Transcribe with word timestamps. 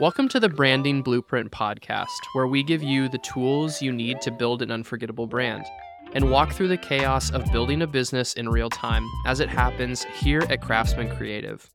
Welcome 0.00 0.28
to 0.30 0.40
the 0.40 0.48
Branding 0.48 1.02
Blueprint 1.02 1.52
podcast, 1.52 2.06
where 2.32 2.46
we 2.46 2.62
give 2.62 2.82
you 2.82 3.10
the 3.10 3.18
tools 3.18 3.82
you 3.82 3.92
need 3.92 4.22
to 4.22 4.30
build 4.30 4.62
an 4.62 4.70
unforgettable 4.70 5.26
brand 5.26 5.66
and 6.14 6.30
walk 6.30 6.52
through 6.52 6.68
the 6.68 6.78
chaos 6.78 7.30
of 7.30 7.52
building 7.52 7.82
a 7.82 7.86
business 7.86 8.32
in 8.32 8.48
real 8.48 8.70
time 8.70 9.06
as 9.26 9.38
it 9.38 9.50
happens 9.50 10.04
here 10.04 10.42
at 10.48 10.62
Craftsman 10.62 11.14
Creative. 11.14 11.70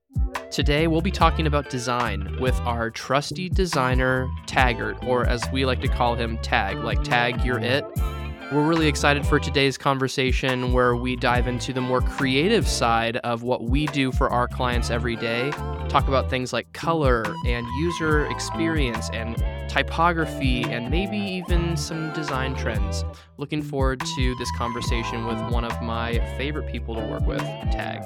Today, 0.49 0.87
we'll 0.87 1.01
be 1.01 1.11
talking 1.11 1.45
about 1.45 1.69
design 1.69 2.35
with 2.39 2.59
our 2.61 2.89
trusty 2.89 3.49
designer, 3.49 4.27
Taggart, 4.47 4.97
or 5.05 5.27
as 5.27 5.43
we 5.51 5.65
like 5.65 5.81
to 5.81 5.87
call 5.87 6.15
him, 6.15 6.39
Tagg, 6.39 6.83
like 6.83 7.03
Tag, 7.03 7.45
you're 7.45 7.59
it. 7.59 7.85
We're 8.49 8.65
really 8.65 8.87
excited 8.87 9.27
for 9.27 9.41
today's 9.41 9.77
conversation 9.77 10.71
where 10.71 10.95
we 10.95 11.17
dive 11.17 11.47
into 11.47 11.73
the 11.73 11.81
more 11.81 11.99
creative 11.99 12.65
side 12.65 13.17
of 13.17 13.43
what 13.43 13.63
we 13.63 13.87
do 13.87 14.09
for 14.13 14.29
our 14.29 14.47
clients 14.47 14.89
every 14.89 15.17
day. 15.17 15.51
Talk 15.89 16.07
about 16.07 16.29
things 16.29 16.53
like 16.53 16.71
color 16.71 17.25
and 17.45 17.67
user 17.81 18.25
experience 18.27 19.09
and 19.11 19.35
typography 19.67 20.63
and 20.63 20.89
maybe 20.89 21.17
even 21.17 21.75
some 21.75 22.13
design 22.13 22.55
trends. 22.55 23.03
Looking 23.35 23.61
forward 23.61 23.99
to 24.15 24.35
this 24.35 24.49
conversation 24.57 25.25
with 25.25 25.41
one 25.51 25.65
of 25.65 25.81
my 25.81 26.19
favorite 26.37 26.71
people 26.71 26.95
to 26.95 27.01
work 27.01 27.27
with, 27.27 27.41
Tagg. 27.41 28.01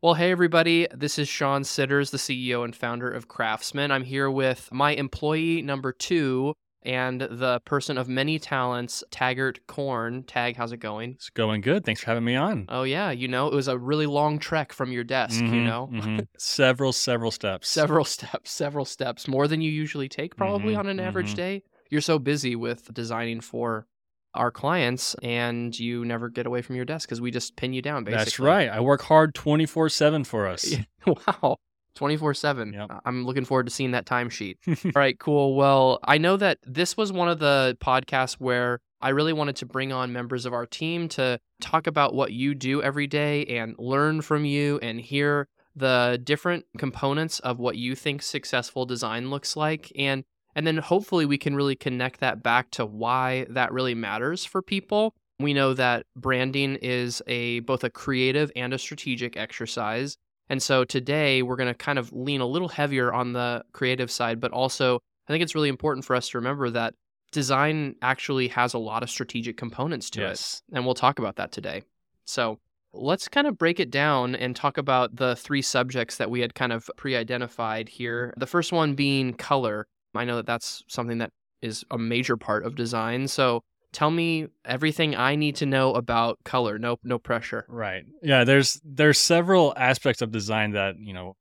Well, 0.00 0.14
hey, 0.14 0.30
everybody. 0.30 0.88
This 0.92 1.18
is 1.18 1.28
Sean 1.28 1.64
Sitters, 1.64 2.10
the 2.10 2.18
CEO 2.18 2.64
and 2.64 2.74
founder 2.74 3.10
of 3.10 3.28
Craftsman. 3.28 3.92
I'm 3.92 4.04
here 4.04 4.30
with 4.30 4.70
my 4.72 4.94
employee 4.94 5.60
number 5.60 5.92
two, 5.92 6.54
and 6.84 7.20
the 7.20 7.60
person 7.64 7.96
of 7.98 8.08
many 8.08 8.38
talents, 8.38 9.04
Taggart 9.10 9.66
Korn. 9.66 10.24
Tagg, 10.24 10.56
how's 10.56 10.72
it 10.72 10.78
going? 10.78 11.12
It's 11.12 11.30
going 11.30 11.60
good. 11.60 11.84
Thanks 11.84 12.00
for 12.00 12.06
having 12.06 12.24
me 12.24 12.34
on. 12.34 12.66
Oh 12.68 12.82
yeah, 12.82 13.10
you 13.10 13.28
know 13.28 13.48
it 13.48 13.54
was 13.54 13.68
a 13.68 13.78
really 13.78 14.06
long 14.06 14.38
trek 14.38 14.72
from 14.72 14.92
your 14.92 15.04
desk. 15.04 15.40
Mm-hmm, 15.40 15.54
you 15.54 15.64
know, 15.64 15.90
mm-hmm. 15.92 16.18
several, 16.38 16.92
several 16.92 17.30
steps. 17.30 17.68
Several 17.68 18.04
steps. 18.04 18.50
Several 18.50 18.84
steps. 18.84 19.28
More 19.28 19.48
than 19.48 19.60
you 19.60 19.70
usually 19.70 20.08
take, 20.08 20.36
probably 20.36 20.72
mm-hmm, 20.72 20.80
on 20.80 20.86
an 20.88 21.00
average 21.00 21.28
mm-hmm. 21.28 21.36
day. 21.36 21.62
You're 21.90 22.00
so 22.00 22.18
busy 22.18 22.56
with 22.56 22.92
designing 22.92 23.40
for 23.40 23.86
our 24.34 24.50
clients, 24.50 25.14
and 25.22 25.78
you 25.78 26.04
never 26.04 26.28
get 26.28 26.46
away 26.46 26.62
from 26.62 26.76
your 26.76 26.84
desk 26.84 27.08
because 27.08 27.20
we 27.20 27.30
just 27.30 27.54
pin 27.56 27.72
you 27.72 27.82
down. 27.82 28.04
Basically, 28.04 28.24
that's 28.24 28.38
right. 28.38 28.68
I 28.68 28.80
work 28.80 29.02
hard 29.02 29.34
twenty 29.34 29.66
four 29.66 29.88
seven 29.88 30.24
for 30.24 30.46
us. 30.46 30.74
wow. 31.06 31.56
24 31.94 32.34
7. 32.34 32.86
I'm 33.04 33.24
looking 33.24 33.44
forward 33.44 33.66
to 33.66 33.72
seeing 33.72 33.92
that 33.92 34.06
timesheet. 34.06 34.56
All 34.86 34.92
right, 34.94 35.18
cool. 35.18 35.54
Well, 35.54 35.98
I 36.04 36.18
know 36.18 36.36
that 36.36 36.58
this 36.64 36.96
was 36.96 37.12
one 37.12 37.28
of 37.28 37.38
the 37.38 37.76
podcasts 37.80 38.34
where 38.34 38.80
I 39.00 39.10
really 39.10 39.32
wanted 39.32 39.56
to 39.56 39.66
bring 39.66 39.92
on 39.92 40.12
members 40.12 40.46
of 40.46 40.52
our 40.52 40.64
team 40.64 41.08
to 41.10 41.40
talk 41.60 41.86
about 41.86 42.14
what 42.14 42.32
you 42.32 42.54
do 42.54 42.82
every 42.82 43.06
day 43.06 43.44
and 43.46 43.74
learn 43.78 44.22
from 44.22 44.44
you 44.44 44.78
and 44.80 45.00
hear 45.00 45.48
the 45.74 46.20
different 46.22 46.66
components 46.78 47.40
of 47.40 47.58
what 47.58 47.76
you 47.76 47.94
think 47.94 48.22
successful 48.22 48.84
design 48.84 49.30
looks 49.30 49.56
like 49.56 49.90
and 49.96 50.22
and 50.54 50.66
then 50.66 50.76
hopefully 50.76 51.24
we 51.24 51.38
can 51.38 51.56
really 51.56 51.74
connect 51.74 52.20
that 52.20 52.42
back 52.42 52.70
to 52.72 52.84
why 52.84 53.46
that 53.48 53.72
really 53.72 53.94
matters 53.94 54.44
for 54.44 54.60
people. 54.60 55.14
We 55.40 55.54
know 55.54 55.72
that 55.74 56.04
branding 56.14 56.76
is 56.76 57.22
a 57.26 57.60
both 57.60 57.84
a 57.84 57.90
creative 57.90 58.52
and 58.54 58.74
a 58.74 58.78
strategic 58.78 59.36
exercise 59.36 60.18
and 60.48 60.62
so 60.62 60.84
today 60.84 61.42
we're 61.42 61.56
going 61.56 61.68
to 61.68 61.74
kind 61.74 61.98
of 61.98 62.12
lean 62.12 62.40
a 62.40 62.46
little 62.46 62.68
heavier 62.68 63.12
on 63.12 63.32
the 63.32 63.64
creative 63.72 64.10
side, 64.10 64.40
but 64.40 64.52
also 64.52 64.98
I 65.28 65.32
think 65.32 65.42
it's 65.42 65.54
really 65.54 65.68
important 65.68 66.04
for 66.04 66.16
us 66.16 66.28
to 66.30 66.38
remember 66.38 66.70
that 66.70 66.94
design 67.30 67.94
actually 68.02 68.48
has 68.48 68.74
a 68.74 68.78
lot 68.78 69.02
of 69.02 69.10
strategic 69.10 69.56
components 69.56 70.10
to 70.10 70.20
yes. 70.20 70.62
it. 70.68 70.76
And 70.76 70.84
we'll 70.84 70.94
talk 70.94 71.18
about 71.18 71.36
that 71.36 71.52
today. 71.52 71.82
So 72.24 72.58
let's 72.92 73.28
kind 73.28 73.46
of 73.46 73.56
break 73.56 73.80
it 73.80 73.90
down 73.90 74.34
and 74.36 74.54
talk 74.54 74.78
about 74.78 75.16
the 75.16 75.36
three 75.36 75.62
subjects 75.62 76.18
that 76.18 76.30
we 76.30 76.40
had 76.40 76.54
kind 76.54 76.72
of 76.72 76.90
pre 76.96 77.16
identified 77.16 77.88
here. 77.88 78.34
The 78.36 78.46
first 78.46 78.72
one 78.72 78.94
being 78.94 79.34
color. 79.34 79.86
I 80.14 80.24
know 80.24 80.36
that 80.36 80.46
that's 80.46 80.84
something 80.88 81.18
that 81.18 81.30
is 81.62 81.84
a 81.90 81.96
major 81.96 82.36
part 82.36 82.66
of 82.66 82.74
design. 82.74 83.28
So 83.28 83.62
tell 83.92 84.10
me 84.10 84.48
everything 84.64 85.14
I 85.14 85.36
need 85.36 85.56
to 85.56 85.66
know 85.66 85.94
about 85.94 86.38
color. 86.44 86.78
No, 86.78 86.98
no 87.04 87.18
pressure. 87.18 87.64
Right. 87.68 88.04
Yeah. 88.22 88.44
There's 88.44 88.80
there's 88.84 89.18
several 89.18 89.72
aspects 89.76 90.22
of 90.22 90.32
design 90.32 90.72
that 90.72 90.96
you 90.98 91.12
know 91.12 91.36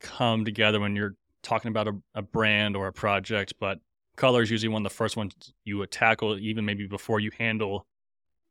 come 0.00 0.44
together 0.44 0.80
when 0.80 0.96
you're 0.96 1.14
talking 1.42 1.70
about 1.70 1.88
a, 1.88 1.92
a 2.14 2.22
brand 2.22 2.76
or 2.76 2.86
a 2.86 2.92
project. 2.92 3.54
But 3.60 3.78
color 4.16 4.42
is 4.42 4.50
usually 4.50 4.72
one 4.72 4.84
of 4.84 4.90
the 4.90 4.96
first 4.96 5.16
ones 5.16 5.34
you 5.64 5.78
would 5.78 5.90
tackle, 5.90 6.38
even 6.38 6.64
maybe 6.64 6.86
before 6.86 7.20
you 7.20 7.30
handle 7.38 7.86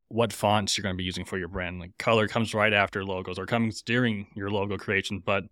what 0.07 0.31
fonts 0.31 0.77
you're 0.77 0.83
going 0.83 0.93
to 0.93 0.97
be 0.97 1.03
using 1.03 1.25
for 1.25 1.37
your 1.37 1.47
brand. 1.47 1.79
Like 1.79 1.97
color 1.97 2.27
comes 2.27 2.53
right 2.53 2.73
after 2.73 3.03
logos 3.03 3.39
or 3.39 3.45
comes 3.45 3.81
during 3.81 4.27
your 4.35 4.49
logo 4.49 4.77
creation. 4.77 5.21
But 5.23 5.45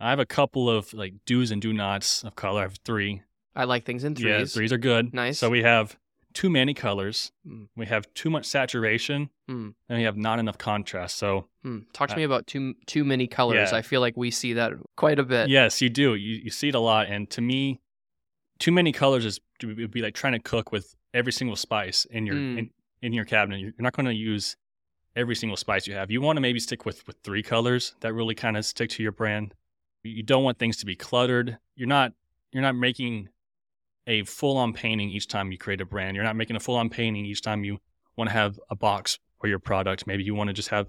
I 0.00 0.10
have 0.10 0.20
a 0.20 0.26
couple 0.26 0.70
of 0.70 0.92
like 0.94 1.14
do's 1.26 1.50
and 1.50 1.60
do 1.60 1.72
nots 1.72 2.22
of 2.24 2.36
color. 2.36 2.60
I 2.60 2.62
have 2.64 2.78
three. 2.84 3.22
I 3.54 3.64
like 3.64 3.84
things 3.84 4.04
in 4.04 4.14
threes. 4.14 4.26
Yeah, 4.26 4.44
threes 4.44 4.72
are 4.72 4.78
good. 4.78 5.12
Nice. 5.12 5.38
So 5.38 5.50
we 5.50 5.62
have 5.62 5.96
too 6.38 6.48
many 6.48 6.72
colors. 6.72 7.32
Mm. 7.44 7.66
We 7.76 7.86
have 7.86 8.06
too 8.14 8.30
much 8.30 8.46
saturation, 8.46 9.28
mm. 9.50 9.74
and 9.88 9.98
we 9.98 10.04
have 10.04 10.16
not 10.16 10.38
enough 10.38 10.56
contrast. 10.56 11.16
So, 11.16 11.48
mm. 11.66 11.84
talk 11.92 12.10
to 12.10 12.14
uh, 12.14 12.18
me 12.18 12.22
about 12.22 12.46
too 12.46 12.74
too 12.86 13.04
many 13.04 13.26
colors. 13.26 13.72
Yeah. 13.72 13.78
I 13.78 13.82
feel 13.82 14.00
like 14.00 14.16
we 14.16 14.30
see 14.30 14.52
that 14.52 14.74
quite 14.94 15.18
a 15.18 15.24
bit. 15.24 15.48
Yes, 15.48 15.82
you 15.82 15.88
do. 15.90 16.14
You 16.14 16.36
you 16.44 16.50
see 16.50 16.68
it 16.68 16.76
a 16.76 16.78
lot, 16.78 17.08
and 17.08 17.28
to 17.30 17.40
me, 17.40 17.80
too 18.60 18.70
many 18.70 18.92
colors 18.92 19.24
is 19.24 19.40
would 19.64 19.90
be 19.90 20.00
like 20.00 20.14
trying 20.14 20.34
to 20.34 20.38
cook 20.38 20.70
with 20.70 20.94
every 21.12 21.32
single 21.32 21.56
spice 21.56 22.04
in 22.04 22.24
your 22.24 22.36
mm. 22.36 22.58
in, 22.58 22.70
in 23.02 23.12
your 23.12 23.24
cabinet. 23.24 23.58
You're 23.58 23.72
not 23.80 23.94
going 23.94 24.06
to 24.06 24.14
use 24.14 24.56
every 25.16 25.34
single 25.34 25.56
spice 25.56 25.88
you 25.88 25.94
have. 25.94 26.08
You 26.08 26.20
want 26.20 26.36
to 26.36 26.40
maybe 26.40 26.60
stick 26.60 26.86
with 26.86 27.04
with 27.08 27.16
three 27.24 27.42
colors 27.42 27.96
that 27.98 28.14
really 28.14 28.36
kind 28.36 28.56
of 28.56 28.64
stick 28.64 28.90
to 28.90 29.02
your 29.02 29.10
brand. 29.10 29.54
You 30.04 30.22
don't 30.22 30.44
want 30.44 30.60
things 30.60 30.76
to 30.76 30.86
be 30.86 30.94
cluttered. 30.94 31.58
You're 31.74 31.88
not 31.88 32.12
you're 32.52 32.62
not 32.62 32.76
making 32.76 33.28
a 34.08 34.24
full 34.24 34.56
on 34.56 34.72
painting 34.72 35.10
each 35.10 35.28
time 35.28 35.52
you 35.52 35.58
create 35.58 35.80
a 35.80 35.84
brand. 35.84 36.16
You're 36.16 36.24
not 36.24 36.34
making 36.34 36.56
a 36.56 36.60
full 36.60 36.76
on 36.76 36.88
painting 36.88 37.24
each 37.26 37.42
time 37.42 37.62
you 37.62 37.78
want 38.16 38.30
to 38.30 38.34
have 38.34 38.58
a 38.70 38.74
box 38.74 39.18
for 39.40 39.46
your 39.46 39.60
product. 39.60 40.06
Maybe 40.06 40.24
you 40.24 40.34
want 40.34 40.48
to 40.48 40.54
just 40.54 40.70
have 40.70 40.88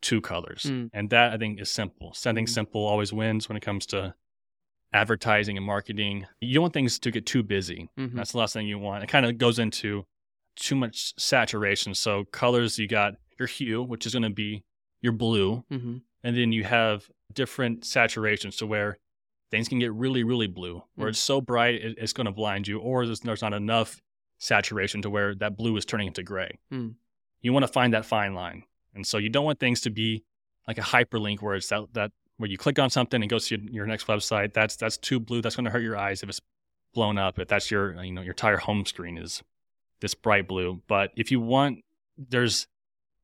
two 0.00 0.20
colors. 0.20 0.62
Mm. 0.62 0.90
And 0.94 1.10
that 1.10 1.32
I 1.32 1.36
think 1.36 1.60
is 1.60 1.68
simple. 1.68 2.14
Something 2.14 2.46
mm. 2.46 2.48
simple 2.48 2.86
always 2.86 3.12
wins 3.12 3.48
when 3.48 3.56
it 3.56 3.62
comes 3.62 3.84
to 3.86 4.14
advertising 4.92 5.56
and 5.56 5.66
marketing. 5.66 6.26
You 6.40 6.54
don't 6.54 6.62
want 6.62 6.74
things 6.74 6.98
to 7.00 7.10
get 7.10 7.26
too 7.26 7.42
busy. 7.42 7.90
Mm-hmm. 7.98 8.16
That's 8.16 8.32
the 8.32 8.38
last 8.38 8.52
thing 8.52 8.66
you 8.66 8.78
want. 8.78 9.04
It 9.04 9.08
kind 9.08 9.26
of 9.26 9.36
goes 9.36 9.58
into 9.58 10.04
too 10.56 10.74
much 10.74 11.12
saturation. 11.18 11.94
So 11.94 12.24
colors, 12.24 12.78
you 12.78 12.88
got 12.88 13.14
your 13.38 13.48
hue, 13.48 13.82
which 13.82 14.06
is 14.06 14.12
going 14.12 14.22
to 14.22 14.30
be 14.30 14.64
your 15.02 15.12
blue. 15.12 15.64
Mm-hmm. 15.70 15.96
And 16.22 16.36
then 16.36 16.52
you 16.52 16.64
have 16.64 17.10
different 17.32 17.82
saturations 17.82 18.58
to 18.58 18.66
where 18.66 18.98
things 19.50 19.68
can 19.68 19.78
get 19.78 19.92
really, 19.92 20.24
really 20.24 20.46
blue, 20.46 20.82
where 20.94 21.08
mm. 21.08 21.10
it's 21.10 21.18
so 21.18 21.40
bright 21.40 21.74
it, 21.74 21.98
it's 21.98 22.12
going 22.12 22.26
to 22.26 22.32
blind 22.32 22.68
you, 22.68 22.78
or 22.78 23.06
there's, 23.06 23.20
there's, 23.20 23.42
not 23.42 23.52
enough 23.52 24.00
saturation 24.38 25.02
to 25.02 25.10
where 25.10 25.34
that 25.34 25.56
blue 25.56 25.76
is 25.76 25.84
turning 25.84 26.06
into 26.06 26.22
gray. 26.22 26.58
Mm. 26.72 26.94
You 27.42 27.52
want 27.52 27.64
to 27.64 27.72
find 27.72 27.94
that 27.94 28.06
fine 28.06 28.34
line, 28.34 28.64
and 28.94 29.06
so 29.06 29.18
you 29.18 29.28
don't 29.28 29.44
want 29.44 29.60
things 29.60 29.80
to 29.82 29.90
be 29.90 30.24
like 30.66 30.78
a 30.78 30.82
hyperlink 30.82 31.40
where 31.40 31.54
it's 31.54 31.68
that, 31.68 31.86
that 31.94 32.12
where 32.36 32.48
you 32.48 32.56
click 32.56 32.78
on 32.78 32.90
something 32.90 33.22
and 33.22 33.30
goes 33.30 33.48
to 33.48 33.56
your, 33.56 33.70
your 33.70 33.86
next 33.86 34.06
website. 34.06 34.52
That's 34.54 34.76
that's 34.76 34.96
too 34.96 35.20
blue. 35.20 35.42
That's 35.42 35.56
going 35.56 35.64
to 35.64 35.70
hurt 35.70 35.82
your 35.82 35.96
eyes 35.96 36.22
if 36.22 36.28
it's 36.28 36.40
blown 36.94 37.18
up. 37.18 37.38
If 37.38 37.48
that's 37.48 37.70
your 37.70 38.02
you 38.02 38.12
know 38.12 38.22
your 38.22 38.32
entire 38.32 38.58
home 38.58 38.86
screen 38.86 39.18
is 39.18 39.42
this 40.00 40.14
bright 40.14 40.48
blue. 40.48 40.82
But 40.86 41.10
if 41.16 41.30
you 41.30 41.40
want, 41.40 41.84
there's 42.16 42.66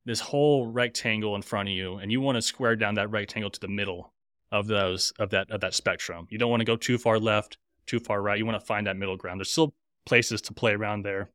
this 0.05 0.19
whole 0.19 0.67
rectangle 0.67 1.35
in 1.35 1.41
front 1.41 1.69
of 1.69 1.75
you, 1.75 1.95
and 1.95 2.11
you 2.11 2.21
want 2.21 2.37
to 2.37 2.41
square 2.41 2.75
down 2.75 2.95
that 2.95 3.11
rectangle 3.11 3.49
to 3.49 3.59
the 3.59 3.67
middle 3.67 4.13
of 4.51 4.67
those 4.67 5.11
of 5.19 5.31
that 5.31 5.51
of 5.51 5.61
that 5.61 5.73
spectrum. 5.73 6.27
You 6.29 6.37
don't 6.37 6.49
want 6.49 6.61
to 6.61 6.65
go 6.65 6.75
too 6.75 6.97
far 6.97 7.19
left, 7.19 7.57
too 7.85 7.99
far 7.99 8.21
right. 8.21 8.37
You 8.37 8.45
want 8.45 8.59
to 8.59 8.65
find 8.65 8.87
that 8.87 8.97
middle 8.97 9.17
ground. 9.17 9.39
There's 9.39 9.51
still 9.51 9.73
places 10.05 10.41
to 10.43 10.53
play 10.53 10.73
around 10.73 11.03
there, 11.03 11.31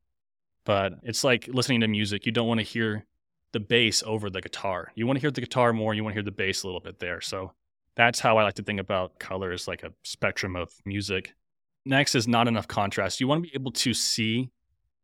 but 0.64 0.94
it's 1.02 1.24
like 1.24 1.48
listening 1.48 1.80
to 1.80 1.88
music. 1.88 2.26
You 2.26 2.32
don't 2.32 2.48
want 2.48 2.60
to 2.60 2.64
hear 2.64 3.06
the 3.52 3.60
bass 3.60 4.02
over 4.06 4.30
the 4.30 4.40
guitar. 4.40 4.92
You 4.94 5.06
want 5.06 5.18
to 5.18 5.20
hear 5.20 5.30
the 5.30 5.40
guitar 5.40 5.72
more. 5.72 5.94
You 5.94 6.02
want 6.02 6.12
to 6.12 6.16
hear 6.16 6.24
the 6.24 6.30
bass 6.30 6.62
a 6.62 6.66
little 6.66 6.80
bit 6.80 6.98
there. 6.98 7.20
So 7.20 7.52
that's 7.96 8.18
how 8.20 8.38
I 8.38 8.44
like 8.44 8.54
to 8.54 8.62
think 8.62 8.80
about 8.80 9.18
color 9.18 9.52
as 9.52 9.68
like 9.68 9.82
a 9.82 9.92
spectrum 10.02 10.56
of 10.56 10.72
music. 10.86 11.34
Next 11.84 12.14
is 12.14 12.26
not 12.26 12.48
enough 12.48 12.66
contrast. 12.66 13.20
You 13.20 13.28
want 13.28 13.44
to 13.44 13.50
be 13.50 13.54
able 13.54 13.72
to 13.72 13.92
see 13.92 14.50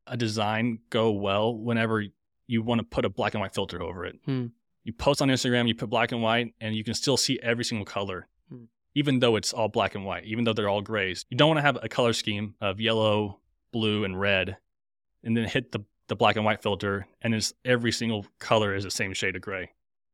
a 0.06 0.16
design 0.16 0.78
go 0.88 1.10
well 1.10 1.55
whenever 1.55 2.05
you 2.46 2.62
want 2.62 2.78
to 2.78 2.84
put 2.84 3.05
a 3.05 3.10
black 3.10 3.34
and 3.34 3.43
white 3.43 3.55
filter 3.55 3.82
over 3.82 4.06
it. 4.06 4.19
Hmm 4.25 4.46
you 4.88 4.94
post 4.94 5.20
on 5.20 5.29
Instagram, 5.29 5.69
you 5.69 5.75
put 5.75 5.90
black 5.90 6.12
and 6.12 6.23
white, 6.23 6.55
and 6.62 6.75
you 6.75 6.82
can 6.82 6.94
still 6.94 7.19
see 7.19 7.38
every 7.43 7.62
single 7.62 7.85
color, 7.85 8.26
hmm. 8.49 8.64
even 8.94 9.19
though 9.19 9.37
it's 9.37 9.52
all 9.52 9.69
black 9.69 9.94
and 9.94 10.06
white, 10.06 10.25
even 10.25 10.44
though 10.44 10.55
they're 10.55 10.70
all 10.70 10.81
grays. 10.81 11.26
You 11.29 11.37
don't 11.37 11.49
want 11.49 11.58
to 11.58 11.62
have 11.62 11.76
a 11.82 11.90
color 11.90 12.14
scheme 12.14 12.55
of 12.62 12.81
yellow, 12.81 13.38
blue, 13.70 14.05
and 14.05 14.19
red, 14.19 14.56
and 15.23 15.37
then 15.37 15.44
hit 15.44 15.73
the, 15.73 15.81
the 16.06 16.17
black 16.17 16.37
and 16.37 16.44
white 16.46 16.62
filter, 16.62 17.06
and 17.20 17.35
it's 17.35 17.52
every 17.67 17.93
single 17.93 18.25
color 18.38 18.75
is 18.75 18.85
the 18.85 18.90
same 18.90 19.12
shade 19.12 19.37
of 19.37 19.43
gray. 19.43 19.70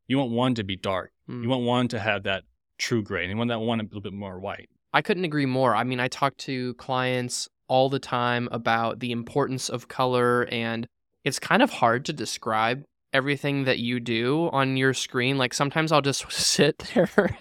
You 0.09 0.19
want 0.19 0.33
one 0.33 0.57
to 0.57 0.65
be 0.65 0.75
dark. 0.75 1.13
Hmm. 1.29 1.45
You 1.45 1.49
want 1.49 1.63
one 1.63 1.87
to 1.89 2.01
have 2.01 2.25
that 2.25 2.43
true 2.77 3.05
gray, 3.05 3.23
and 3.23 3.31
you 3.31 3.37
want 3.37 3.51
that 3.51 3.61
one 3.61 3.79
a 3.79 3.85
little 3.85 4.01
bit 4.01 4.13
more 4.13 4.41
white. 4.41 4.69
I 4.93 5.03
couldn't 5.03 5.25
agree 5.25 5.47
more. 5.47 5.77
I 5.77 5.85
mean, 5.85 6.01
I 6.01 6.09
talk 6.09 6.37
to 6.39 6.75
clients 6.75 7.49
all 7.69 7.89
the 7.89 8.01
time 8.01 8.49
about 8.51 8.99
the 8.99 9.13
importance 9.13 9.69
of 9.69 9.87
color, 9.87 10.49
and 10.51 10.89
it's 11.23 11.39
kind 11.39 11.63
of 11.63 11.71
hard 11.71 12.05
to 12.07 12.13
describe 12.13 12.83
everything 13.15 13.65
that 13.65 13.79
you 13.79 14.01
do 14.01 14.51
on 14.53 14.77
your 14.77 14.93
screen. 14.93 15.39
Like 15.39 15.55
sometimes 15.55 15.93
I'll 15.93 16.03
just 16.03 16.31
sit 16.33 16.79
there 16.95 17.39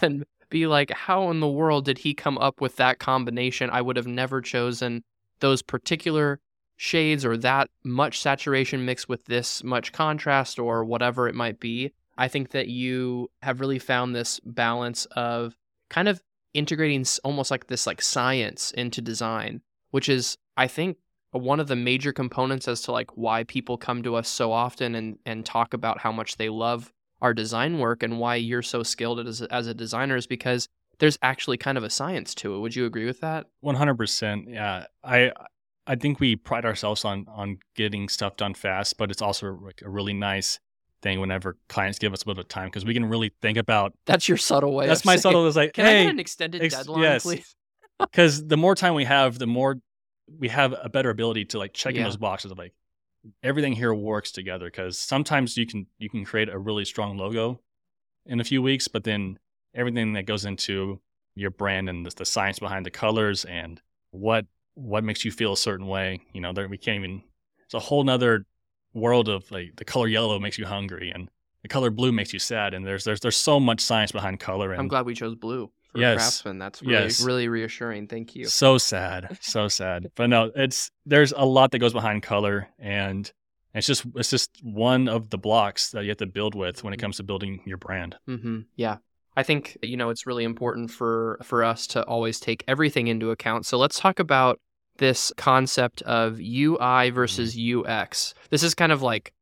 and 0.00 0.24
be 0.50 0.66
like, 0.66 0.90
how 0.92 1.30
in 1.30 1.40
the 1.40 1.48
world 1.48 1.86
did 1.86 1.98
he 1.98 2.14
come 2.14 2.38
up 2.38 2.60
with 2.60 2.76
that 2.76 2.98
combination? 2.98 3.70
I 3.70 3.82
would 3.82 3.96
have 3.96 4.06
never 4.06 4.40
chosen 4.40 5.02
those 5.40 5.62
particular 5.62 6.40
shades 6.76 7.24
or 7.24 7.36
that 7.38 7.70
much 7.82 8.20
saturation 8.20 8.84
mixed 8.84 9.08
with 9.08 9.24
this 9.24 9.64
much 9.64 9.92
contrast 9.92 10.58
or 10.58 10.84
whatever 10.84 11.26
it 11.26 11.34
might 11.34 11.58
be. 11.58 11.92
I 12.18 12.28
think 12.28 12.50
that 12.50 12.68
you 12.68 13.30
have 13.42 13.60
really 13.60 13.78
found 13.78 14.14
this 14.14 14.40
balance 14.44 15.06
of 15.16 15.56
kind 15.88 16.08
of 16.08 16.22
integrating 16.54 17.04
almost 17.24 17.50
like 17.50 17.66
this 17.66 17.86
like 17.86 18.00
science 18.00 18.70
into 18.72 19.00
design, 19.00 19.62
which 19.90 20.08
is 20.08 20.36
I 20.56 20.68
think 20.68 20.98
one 21.36 21.60
of 21.60 21.68
the 21.68 21.76
major 21.76 22.12
components 22.12 22.68
as 22.68 22.82
to 22.82 22.92
like 22.92 23.16
why 23.16 23.44
people 23.44 23.76
come 23.76 24.02
to 24.02 24.16
us 24.16 24.28
so 24.28 24.52
often 24.52 24.94
and 24.94 25.18
and 25.26 25.44
talk 25.44 25.74
about 25.74 25.98
how 25.98 26.12
much 26.12 26.36
they 26.36 26.48
love 26.48 26.92
our 27.22 27.32
design 27.32 27.78
work 27.78 28.02
and 28.02 28.18
why 28.18 28.34
you're 28.36 28.62
so 28.62 28.82
skilled 28.82 29.26
as 29.26 29.42
as 29.42 29.66
a 29.66 29.74
designer 29.74 30.16
is 30.16 30.26
because 30.26 30.68
there's 30.98 31.18
actually 31.22 31.56
kind 31.56 31.76
of 31.76 31.84
a 31.84 31.90
science 31.90 32.34
to 32.34 32.54
it. 32.54 32.60
Would 32.60 32.74
you 32.74 32.86
agree 32.86 33.04
with 33.04 33.20
that? 33.20 33.46
100%. 33.64 34.44
Yeah. 34.48 34.86
I 35.04 35.32
I 35.86 35.94
think 35.94 36.20
we 36.20 36.36
pride 36.36 36.64
ourselves 36.64 37.04
on 37.04 37.26
on 37.28 37.58
getting 37.74 38.08
stuff 38.08 38.36
done 38.36 38.54
fast, 38.54 38.98
but 38.98 39.10
it's 39.10 39.22
also 39.22 39.58
like 39.62 39.82
a 39.84 39.90
really 39.90 40.14
nice 40.14 40.58
thing 41.02 41.20
whenever 41.20 41.56
clients 41.68 41.98
give 41.98 42.12
us 42.12 42.22
a 42.22 42.26
bit 42.26 42.38
of 42.38 42.48
time 42.48 42.66
because 42.66 42.84
we 42.84 42.94
can 42.94 43.04
really 43.04 43.32
think 43.42 43.58
about. 43.58 43.92
That's 44.06 44.28
your 44.28 44.38
subtle 44.38 44.74
way. 44.74 44.86
That's 44.86 45.04
my 45.04 45.14
saying, 45.14 45.22
subtle. 45.22 45.46
Is 45.46 45.56
like, 45.56 45.74
can 45.74 45.84
hey, 45.84 46.00
I 46.00 46.04
get 46.04 46.12
an 46.12 46.20
extended 46.20 46.62
ex- 46.62 46.74
deadline, 46.74 47.02
yes. 47.02 47.22
please? 47.22 47.54
Because 47.98 48.46
the 48.46 48.58
more 48.58 48.74
time 48.74 48.92
we 48.92 49.04
have, 49.04 49.38
the 49.38 49.46
more 49.46 49.76
we 50.38 50.48
have 50.48 50.74
a 50.82 50.88
better 50.88 51.10
ability 51.10 51.44
to 51.46 51.58
like 51.58 51.72
check 51.72 51.94
in 51.94 52.02
those 52.02 52.16
boxes 52.16 52.50
of 52.50 52.58
like 52.58 52.74
everything 53.42 53.72
here 53.72 53.94
works 53.94 54.30
together. 54.30 54.66
Because 54.66 54.98
sometimes 54.98 55.56
you 55.56 55.66
can 55.66 55.86
you 55.98 56.08
can 56.08 56.24
create 56.24 56.48
a 56.48 56.58
really 56.58 56.84
strong 56.84 57.16
logo 57.16 57.60
in 58.24 58.40
a 58.40 58.44
few 58.44 58.62
weeks, 58.62 58.88
but 58.88 59.04
then 59.04 59.38
everything 59.74 60.12
that 60.14 60.26
goes 60.26 60.44
into 60.44 61.00
your 61.34 61.50
brand 61.50 61.88
and 61.88 62.04
the, 62.04 62.12
the 62.16 62.24
science 62.24 62.58
behind 62.58 62.86
the 62.86 62.90
colors 62.90 63.44
and 63.44 63.80
what 64.10 64.46
what 64.74 65.04
makes 65.04 65.24
you 65.24 65.30
feel 65.30 65.52
a 65.52 65.56
certain 65.56 65.86
way. 65.86 66.20
You 66.32 66.40
know, 66.40 66.52
there 66.52 66.68
we 66.68 66.78
can't 66.78 66.98
even. 66.98 67.22
It's 67.64 67.74
a 67.74 67.80
whole 67.80 68.04
nother 68.04 68.46
world 68.94 69.28
of 69.28 69.50
like 69.50 69.76
the 69.76 69.84
color 69.84 70.08
yellow 70.08 70.38
makes 70.38 70.58
you 70.58 70.66
hungry 70.66 71.10
and 71.14 71.28
the 71.62 71.68
color 71.68 71.90
blue 71.90 72.12
makes 72.12 72.32
you 72.32 72.38
sad. 72.38 72.74
And 72.74 72.86
there's 72.86 73.04
there's 73.04 73.20
there's 73.20 73.36
so 73.36 73.60
much 73.60 73.80
science 73.80 74.12
behind 74.12 74.40
color. 74.40 74.72
And 74.72 74.80
I'm 74.80 74.88
glad 74.88 75.06
we 75.06 75.14
chose 75.14 75.34
blue 75.34 75.70
for 75.88 75.98
yes, 75.98 76.16
craftsman. 76.16 76.58
That's 76.58 76.82
really 76.82 77.04
yes. 77.04 77.22
really 77.22 77.48
reassuring. 77.48 78.08
Thank 78.08 78.34
you. 78.34 78.46
So 78.46 78.78
sad, 78.78 79.38
so 79.40 79.68
sad. 79.68 80.10
But 80.14 80.28
no, 80.28 80.50
it's 80.54 80.90
there's 81.04 81.32
a 81.32 81.44
lot 81.44 81.70
that 81.72 81.78
goes 81.78 81.92
behind 81.92 82.22
color, 82.22 82.68
and 82.78 83.30
it's 83.74 83.86
just 83.86 84.04
it's 84.14 84.30
just 84.30 84.50
one 84.62 85.08
of 85.08 85.30
the 85.30 85.38
blocks 85.38 85.90
that 85.90 86.04
you 86.04 86.10
have 86.10 86.18
to 86.18 86.26
build 86.26 86.54
with 86.54 86.82
when 86.82 86.92
it 86.92 86.98
comes 86.98 87.18
to 87.18 87.22
building 87.22 87.60
your 87.66 87.78
brand. 87.78 88.16
Mm-hmm. 88.28 88.60
Yeah. 88.74 88.98
I 89.36 89.42
think 89.42 89.76
you 89.82 89.96
know 89.96 90.08
it's 90.08 90.26
really 90.26 90.44
important 90.44 90.90
for 90.90 91.38
for 91.42 91.62
us 91.62 91.86
to 91.88 92.02
always 92.04 92.40
take 92.40 92.64
everything 92.66 93.08
into 93.08 93.30
account. 93.30 93.66
So 93.66 93.76
let's 93.76 94.00
talk 94.00 94.18
about 94.18 94.58
this 94.98 95.32
concept 95.36 96.02
of 96.02 96.38
UI 96.38 96.78
mm-hmm. 96.78 97.14
versus 97.14 97.56
UX. 97.58 98.34
This 98.50 98.62
is 98.62 98.74
kind 98.74 98.92
of 98.92 99.02
like 99.02 99.32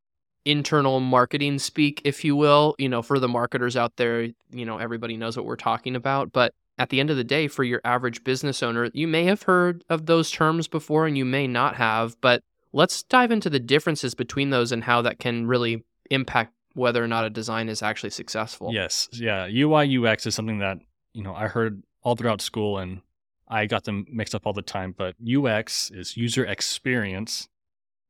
internal 0.45 0.99
marketing 0.99 1.59
speak, 1.59 2.01
if 2.05 2.23
you 2.23 2.35
will. 2.35 2.75
You 2.77 2.89
know, 2.89 3.01
for 3.01 3.19
the 3.19 3.27
marketers 3.27 3.75
out 3.75 3.97
there, 3.97 4.29
you 4.51 4.65
know, 4.65 4.77
everybody 4.77 5.17
knows 5.17 5.35
what 5.35 5.45
we're 5.45 5.55
talking 5.55 5.95
about. 5.95 6.31
But 6.31 6.53
at 6.77 6.89
the 6.89 6.99
end 6.99 7.09
of 7.09 7.17
the 7.17 7.23
day, 7.23 7.47
for 7.47 7.63
your 7.63 7.81
average 7.83 8.23
business 8.23 8.61
owner, 8.61 8.89
you 8.93 9.07
may 9.07 9.25
have 9.25 9.43
heard 9.43 9.83
of 9.89 10.05
those 10.05 10.31
terms 10.31 10.67
before 10.67 11.07
and 11.07 11.17
you 11.17 11.25
may 11.25 11.47
not 11.47 11.75
have. 11.75 12.19
But 12.21 12.43
let's 12.73 13.03
dive 13.03 13.31
into 13.31 13.49
the 13.49 13.59
differences 13.59 14.15
between 14.15 14.49
those 14.49 14.71
and 14.71 14.83
how 14.83 15.01
that 15.01 15.19
can 15.19 15.47
really 15.47 15.83
impact 16.11 16.53
whether 16.73 17.03
or 17.03 17.07
not 17.07 17.25
a 17.25 17.29
design 17.29 17.69
is 17.69 17.81
actually 17.81 18.09
successful. 18.09 18.71
Yes. 18.73 19.07
Yeah. 19.13 19.47
UI, 19.47 19.97
UX 19.97 20.25
is 20.25 20.35
something 20.35 20.59
that, 20.59 20.77
you 21.13 21.23
know, 21.23 21.33
I 21.33 21.47
heard 21.47 21.81
all 22.01 22.15
throughout 22.15 22.41
school 22.41 22.77
and 22.77 23.01
I 23.47 23.65
got 23.67 23.83
them 23.83 24.05
mixed 24.11 24.35
up 24.35 24.45
all 24.45 24.53
the 24.53 24.61
time, 24.61 24.93
but 24.97 25.15
UX 25.25 25.91
is 25.91 26.17
user 26.17 26.43
experience, 26.43 27.47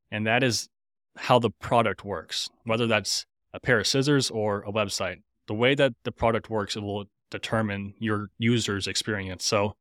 and 0.09 0.25
that 0.27 0.43
is 0.43 0.69
how 1.17 1.39
the 1.39 1.49
product 1.49 2.03
works, 2.03 2.49
whether 2.63 2.87
that's 2.87 3.25
a 3.53 3.59
pair 3.59 3.79
of 3.79 3.87
scissors 3.87 4.29
or 4.29 4.61
a 4.61 4.71
website. 4.71 5.21
The 5.47 5.53
way 5.53 5.75
that 5.75 5.93
the 6.03 6.11
product 6.11 6.49
works, 6.49 6.75
it 6.75 6.81
will 6.81 7.05
determine 7.29 7.93
your 7.99 8.29
user's 8.37 8.87
experience. 8.87 9.45
So 9.45 9.75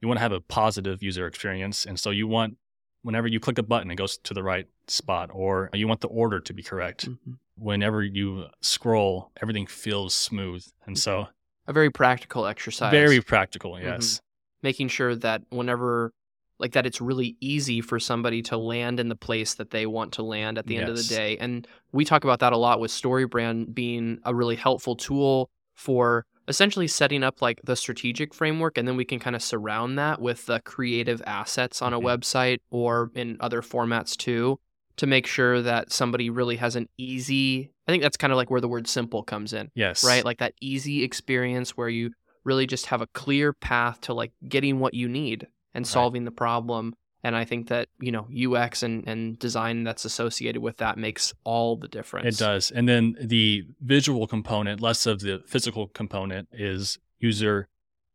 you 0.00 0.08
want 0.08 0.18
to 0.18 0.22
have 0.22 0.32
a 0.32 0.40
positive 0.40 1.02
user 1.02 1.26
experience. 1.26 1.84
And 1.84 1.98
so 2.00 2.10
you 2.10 2.26
want, 2.26 2.56
whenever 3.02 3.28
you 3.28 3.38
click 3.38 3.58
a 3.58 3.62
button, 3.62 3.90
it 3.90 3.96
goes 3.96 4.18
to 4.18 4.34
the 4.34 4.42
right 4.42 4.66
spot, 4.86 5.30
or 5.32 5.70
you 5.72 5.86
want 5.86 6.00
the 6.00 6.08
order 6.08 6.40
to 6.40 6.52
be 6.52 6.62
correct. 6.62 7.08
Mm-hmm. 7.08 7.32
Whenever 7.56 8.02
you 8.02 8.46
scroll, 8.62 9.30
everything 9.42 9.66
feels 9.66 10.14
smooth. 10.14 10.64
And 10.86 10.98
so, 10.98 11.28
a 11.66 11.72
very 11.74 11.90
practical 11.90 12.46
exercise. 12.46 12.90
Very 12.90 13.20
practical, 13.20 13.78
yes. 13.78 14.14
Mm-hmm 14.14 14.24
making 14.62 14.88
sure 14.88 15.14
that 15.16 15.42
whenever 15.50 16.12
like 16.60 16.72
that 16.72 16.86
it's 16.86 17.00
really 17.00 17.36
easy 17.40 17.80
for 17.80 17.98
somebody 17.98 18.42
to 18.42 18.56
land 18.56 19.00
in 19.00 19.08
the 19.08 19.16
place 19.16 19.54
that 19.54 19.70
they 19.70 19.86
want 19.86 20.12
to 20.12 20.22
land 20.22 20.58
at 20.58 20.66
the 20.66 20.74
yes. 20.74 20.80
end 20.82 20.90
of 20.90 20.96
the 20.96 21.02
day 21.02 21.36
and 21.38 21.66
we 21.92 22.04
talk 22.04 22.24
about 22.24 22.40
that 22.40 22.52
a 22.52 22.56
lot 22.56 22.80
with 22.80 22.90
storybrand 22.90 23.74
being 23.74 24.18
a 24.24 24.34
really 24.34 24.56
helpful 24.56 24.94
tool 24.94 25.50
for 25.74 26.26
essentially 26.48 26.88
setting 26.88 27.22
up 27.22 27.40
like 27.40 27.60
the 27.64 27.76
strategic 27.76 28.34
framework 28.34 28.76
and 28.76 28.86
then 28.86 28.96
we 28.96 29.04
can 29.04 29.18
kind 29.18 29.36
of 29.36 29.42
surround 29.42 29.98
that 29.98 30.20
with 30.20 30.46
the 30.46 30.60
creative 30.60 31.22
assets 31.26 31.80
on 31.80 31.92
a 31.92 31.98
mm-hmm. 31.98 32.06
website 32.06 32.58
or 32.70 33.10
in 33.14 33.36
other 33.40 33.62
formats 33.62 34.16
too 34.16 34.58
to 34.96 35.06
make 35.06 35.26
sure 35.26 35.62
that 35.62 35.90
somebody 35.90 36.28
really 36.28 36.56
has 36.56 36.76
an 36.76 36.88
easy 36.98 37.70
i 37.86 37.92
think 37.92 38.02
that's 38.02 38.16
kind 38.16 38.32
of 38.32 38.36
like 38.36 38.50
where 38.50 38.60
the 38.60 38.68
word 38.68 38.86
simple 38.86 39.22
comes 39.22 39.52
in 39.52 39.70
yes 39.74 40.04
right 40.04 40.24
like 40.24 40.38
that 40.38 40.52
easy 40.60 41.02
experience 41.02 41.76
where 41.76 41.88
you 41.88 42.10
really 42.44 42.66
just 42.66 42.86
have 42.86 43.00
a 43.00 43.06
clear 43.08 43.52
path 43.52 44.00
to 44.00 44.14
like 44.14 44.32
getting 44.48 44.78
what 44.78 44.94
you 44.94 45.08
need 45.08 45.46
and 45.74 45.86
solving 45.86 46.22
right. 46.22 46.26
the 46.26 46.32
problem 46.32 46.94
and 47.22 47.36
i 47.36 47.44
think 47.44 47.68
that 47.68 47.88
you 48.00 48.12
know 48.12 48.26
ux 48.56 48.82
and, 48.82 49.06
and 49.06 49.38
design 49.38 49.84
that's 49.84 50.04
associated 50.04 50.60
with 50.60 50.76
that 50.78 50.98
makes 50.98 51.32
all 51.44 51.76
the 51.76 51.88
difference 51.88 52.38
it 52.38 52.42
does 52.42 52.70
and 52.70 52.88
then 52.88 53.16
the 53.20 53.64
visual 53.80 54.26
component 54.26 54.80
less 54.80 55.06
of 55.06 55.20
the 55.20 55.42
physical 55.46 55.88
component 55.88 56.48
is 56.52 56.98
user 57.18 57.68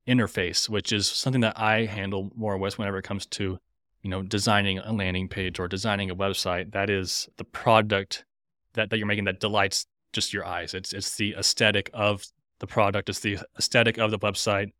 interface 0.08 0.70
which 0.70 0.92
is 0.92 1.08
something 1.08 1.42
that 1.42 1.58
i 1.60 1.86
handle 1.86 2.32
more 2.36 2.58
with 2.58 2.78
whenever 2.78 2.98
it 2.98 3.04
comes 3.04 3.26
to 3.26 3.58
you 4.02 4.10
know 4.10 4.22
designing 4.22 4.78
a 4.80 4.94
landing 4.94 5.28
page 5.28 5.60
or 5.60 5.68
designing 5.68 6.10
a 6.10 6.16
website 6.16 6.72
that 6.74 6.90
is 6.90 7.28
the 7.38 7.44
product 7.44 8.24
that, 8.74 8.90
that 8.90 8.98
you're 8.98 9.08
making 9.08 9.24
that 9.26 9.40
delights 9.40 9.88
just 10.14 10.32
your 10.32 10.46
eyes 10.46 10.74
it's 10.74 10.94
it's 10.94 11.16
the 11.16 11.34
aesthetic 11.38 11.90
of 11.94 12.26
the 12.60 12.68
product, 12.68 13.10
it's 13.10 13.20
the 13.20 13.40
aesthetic 13.58 13.98
of 13.98 14.12
the 14.12 14.20
website. 14.20 14.72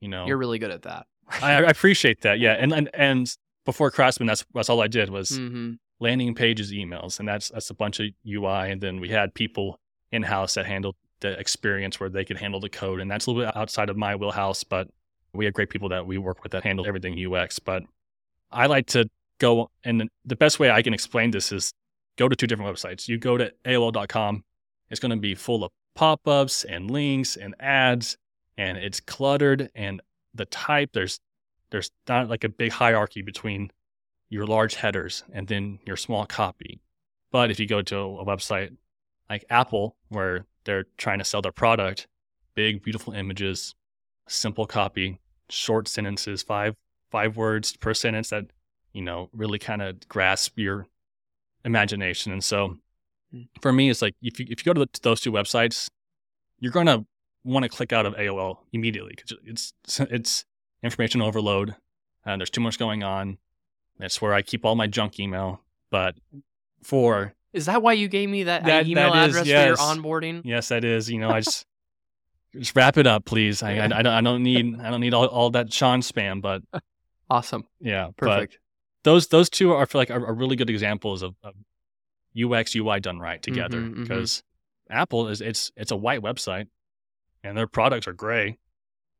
You 0.00 0.08
know, 0.08 0.26
you're 0.26 0.38
really 0.38 0.58
good 0.58 0.70
at 0.70 0.82
that. 0.82 1.06
I, 1.42 1.52
I, 1.52 1.70
appreciate 1.70 2.22
that. 2.22 2.38
Yeah, 2.40 2.52
and 2.52 2.72
and 2.72 2.90
and 2.94 3.36
before 3.64 3.90
Craftsman, 3.90 4.26
that's 4.26 4.44
that's 4.54 4.68
all 4.68 4.80
I 4.80 4.88
did 4.88 5.10
was 5.10 5.30
mm-hmm. 5.30 5.72
landing 6.00 6.34
pages, 6.34 6.72
emails, 6.72 7.18
and 7.18 7.28
that's 7.28 7.50
that's 7.50 7.70
a 7.70 7.74
bunch 7.74 8.00
of 8.00 8.06
UI. 8.26 8.70
And 8.70 8.80
then 8.80 9.00
we 9.00 9.08
had 9.08 9.34
people 9.34 9.78
in 10.12 10.22
house 10.22 10.54
that 10.54 10.66
handled 10.66 10.96
the 11.20 11.38
experience 11.38 12.00
where 12.00 12.08
they 12.08 12.24
could 12.24 12.38
handle 12.38 12.60
the 12.60 12.68
code, 12.68 13.00
and 13.00 13.10
that's 13.10 13.26
a 13.26 13.30
little 13.30 13.46
bit 13.46 13.56
outside 13.56 13.90
of 13.90 13.96
my 13.96 14.16
wheelhouse. 14.16 14.64
But 14.64 14.88
we 15.32 15.44
have 15.44 15.54
great 15.54 15.70
people 15.70 15.88
that 15.90 16.06
we 16.06 16.18
work 16.18 16.42
with 16.42 16.52
that 16.52 16.64
handle 16.64 16.86
everything 16.86 17.16
UX. 17.32 17.58
But 17.58 17.84
I 18.50 18.66
like 18.66 18.86
to 18.88 19.08
go, 19.38 19.70
and 19.84 20.08
the 20.24 20.36
best 20.36 20.58
way 20.58 20.70
I 20.70 20.82
can 20.82 20.94
explain 20.94 21.30
this 21.30 21.52
is 21.52 21.72
go 22.16 22.28
to 22.28 22.36
two 22.36 22.46
different 22.46 22.74
websites. 22.74 23.08
You 23.08 23.18
go 23.18 23.36
to 23.36 23.52
AOL.com. 23.64 24.44
It's 24.90 25.00
going 25.00 25.10
to 25.10 25.16
be 25.16 25.34
full 25.34 25.64
of 25.64 25.70
pop 25.94 26.26
ups 26.26 26.64
and 26.64 26.90
links 26.90 27.36
and 27.36 27.54
ads, 27.60 28.16
and 28.56 28.76
it's 28.76 29.00
cluttered. 29.00 29.70
And 29.74 30.00
the 30.34 30.44
type, 30.46 30.90
there's 30.92 31.20
there's 31.70 31.90
not 32.08 32.28
like 32.28 32.44
a 32.44 32.48
big 32.48 32.72
hierarchy 32.72 33.22
between 33.22 33.70
your 34.28 34.46
large 34.46 34.74
headers 34.76 35.24
and 35.32 35.46
then 35.46 35.78
your 35.86 35.96
small 35.96 36.26
copy. 36.26 36.80
But 37.30 37.50
if 37.50 37.60
you 37.60 37.66
go 37.66 37.82
to 37.82 37.96
a 37.96 38.24
website 38.24 38.76
like 39.28 39.44
Apple, 39.50 39.96
where 40.08 40.46
they're 40.64 40.86
trying 40.96 41.18
to 41.18 41.24
sell 41.24 41.42
their 41.42 41.52
product, 41.52 42.08
big, 42.54 42.82
beautiful 42.82 43.12
images, 43.12 43.74
simple 44.28 44.66
copy, 44.66 45.20
short 45.48 45.88
sentences, 45.88 46.42
five 46.42 46.76
five 47.10 47.36
words 47.36 47.76
per 47.76 47.94
sentence 47.94 48.30
that 48.30 48.46
you 48.92 49.02
know 49.02 49.28
really 49.32 49.58
kind 49.58 49.82
of 49.82 50.08
grasp 50.08 50.58
your 50.58 50.86
imagination. 51.64 52.32
And 52.32 52.42
so 52.42 52.78
Mm. 53.34 53.48
For 53.60 53.72
me, 53.72 53.90
it's 53.90 54.02
like 54.02 54.14
if 54.22 54.38
you 54.40 54.46
if 54.48 54.64
you 54.64 54.70
go 54.70 54.74
to, 54.74 54.80
the, 54.80 54.86
to 54.86 55.02
those 55.02 55.20
two 55.20 55.32
websites, 55.32 55.88
you're 56.58 56.72
gonna 56.72 57.04
want 57.44 57.64
to 57.64 57.68
click 57.68 57.92
out 57.92 58.06
of 58.06 58.14
AOL 58.14 58.58
immediately 58.72 59.14
because 59.16 59.36
it's 59.44 59.72
it's 60.10 60.44
information 60.82 61.22
overload 61.22 61.74
and 62.24 62.40
there's 62.40 62.50
too 62.50 62.60
much 62.60 62.78
going 62.78 63.02
on. 63.02 63.38
That's 63.98 64.20
where 64.20 64.34
I 64.34 64.42
keep 64.42 64.64
all 64.64 64.76
my 64.76 64.86
junk 64.86 65.18
email. 65.20 65.62
But 65.90 66.16
for 66.82 67.34
is 67.52 67.66
that 67.66 67.82
why 67.82 67.94
you 67.94 68.08
gave 68.08 68.28
me 68.28 68.44
that, 68.44 68.64
that 68.64 68.86
email 68.86 69.12
that 69.12 69.28
is, 69.28 69.34
address 69.34 69.46
yes. 69.46 69.62
for 69.62 69.68
your 69.68 69.76
onboarding? 69.76 70.42
Yes, 70.44 70.68
that 70.68 70.84
is. 70.84 71.10
You 71.10 71.18
know, 71.18 71.30
I 71.30 71.40
just 71.40 71.66
just 72.56 72.76
wrap 72.76 72.96
it 72.96 73.06
up, 73.06 73.24
please. 73.24 73.62
I, 73.62 73.76
I, 73.76 73.84
I, 73.84 73.88
don't 73.88 74.06
I 74.06 74.20
don't 74.20 74.42
need 74.42 74.80
I 74.80 74.90
don't 74.90 75.00
need 75.00 75.14
all, 75.14 75.26
all 75.26 75.50
that 75.50 75.72
Sean 75.72 76.00
spam, 76.00 76.40
but 76.40 76.62
awesome. 77.30 77.66
Yeah, 77.80 78.10
perfect. 78.16 78.58
those 79.02 79.28
those 79.28 79.50
two 79.50 79.72
are 79.72 79.86
for 79.86 79.98
like 79.98 80.10
are, 80.10 80.24
are 80.26 80.34
really 80.34 80.56
good 80.56 80.70
examples 80.70 81.22
of, 81.22 81.34
of 81.42 81.54
UX 82.40 82.76
UI 82.76 83.00
done 83.00 83.18
right 83.18 83.42
together 83.42 83.80
mm-hmm, 83.80 84.02
because 84.02 84.42
mm-hmm. 84.88 84.98
Apple 84.98 85.28
is 85.28 85.40
it's 85.40 85.72
it's 85.76 85.90
a 85.90 85.96
white 85.96 86.20
website 86.20 86.68
and 87.42 87.56
their 87.56 87.66
products 87.66 88.06
are 88.06 88.12
gray, 88.12 88.58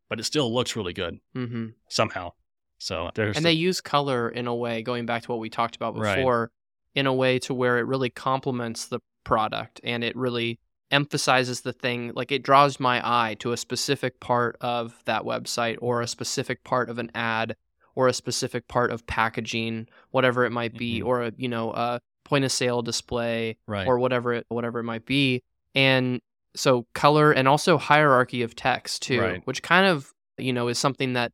but 0.08 0.20
it 0.20 0.24
still 0.24 0.52
looks 0.52 0.76
really 0.76 0.92
good 0.92 1.18
mm-hmm. 1.34 1.68
somehow. 1.88 2.32
So 2.78 3.10
there's 3.14 3.36
and 3.36 3.44
they 3.44 3.52
use 3.52 3.80
color 3.80 4.28
in 4.28 4.46
a 4.46 4.54
way, 4.54 4.82
going 4.82 5.06
back 5.06 5.22
to 5.22 5.28
what 5.28 5.38
we 5.38 5.50
talked 5.50 5.76
about 5.76 5.94
before, 5.94 6.40
right. 6.40 6.48
in 6.94 7.06
a 7.06 7.12
way 7.12 7.38
to 7.40 7.54
where 7.54 7.78
it 7.78 7.82
really 7.82 8.10
complements 8.10 8.86
the 8.86 9.00
product 9.24 9.80
and 9.84 10.02
it 10.02 10.16
really 10.16 10.58
emphasizes 10.90 11.60
the 11.60 11.72
thing 11.72 12.12
like 12.16 12.32
it 12.32 12.42
draws 12.42 12.80
my 12.80 13.00
eye 13.04 13.36
to 13.38 13.52
a 13.52 13.56
specific 13.56 14.18
part 14.18 14.56
of 14.60 15.00
that 15.04 15.22
website 15.22 15.76
or 15.80 16.00
a 16.00 16.06
specific 16.06 16.64
part 16.64 16.90
of 16.90 16.98
an 16.98 17.10
ad 17.14 17.54
or 17.94 18.08
a 18.08 18.12
specific 18.12 18.66
part 18.66 18.90
of 18.90 19.06
packaging 19.06 19.86
whatever 20.10 20.44
it 20.44 20.50
might 20.50 20.76
be 20.76 20.98
mm-hmm. 20.98 21.06
or 21.06 21.22
a 21.22 21.32
you 21.36 21.48
know 21.48 21.70
a 21.72 22.00
point 22.24 22.44
of 22.44 22.50
sale 22.50 22.82
display 22.82 23.56
right. 23.66 23.86
or 23.86 23.98
whatever 23.98 24.32
it 24.32 24.46
whatever 24.48 24.80
it 24.80 24.84
might 24.84 25.06
be 25.06 25.42
and 25.74 26.20
so 26.54 26.86
color 26.94 27.32
and 27.32 27.46
also 27.46 27.78
hierarchy 27.78 28.42
of 28.42 28.56
text 28.56 29.02
too 29.02 29.20
right. 29.20 29.46
which 29.46 29.62
kind 29.62 29.86
of 29.86 30.12
you 30.38 30.52
know 30.52 30.68
is 30.68 30.78
something 30.78 31.12
that 31.12 31.32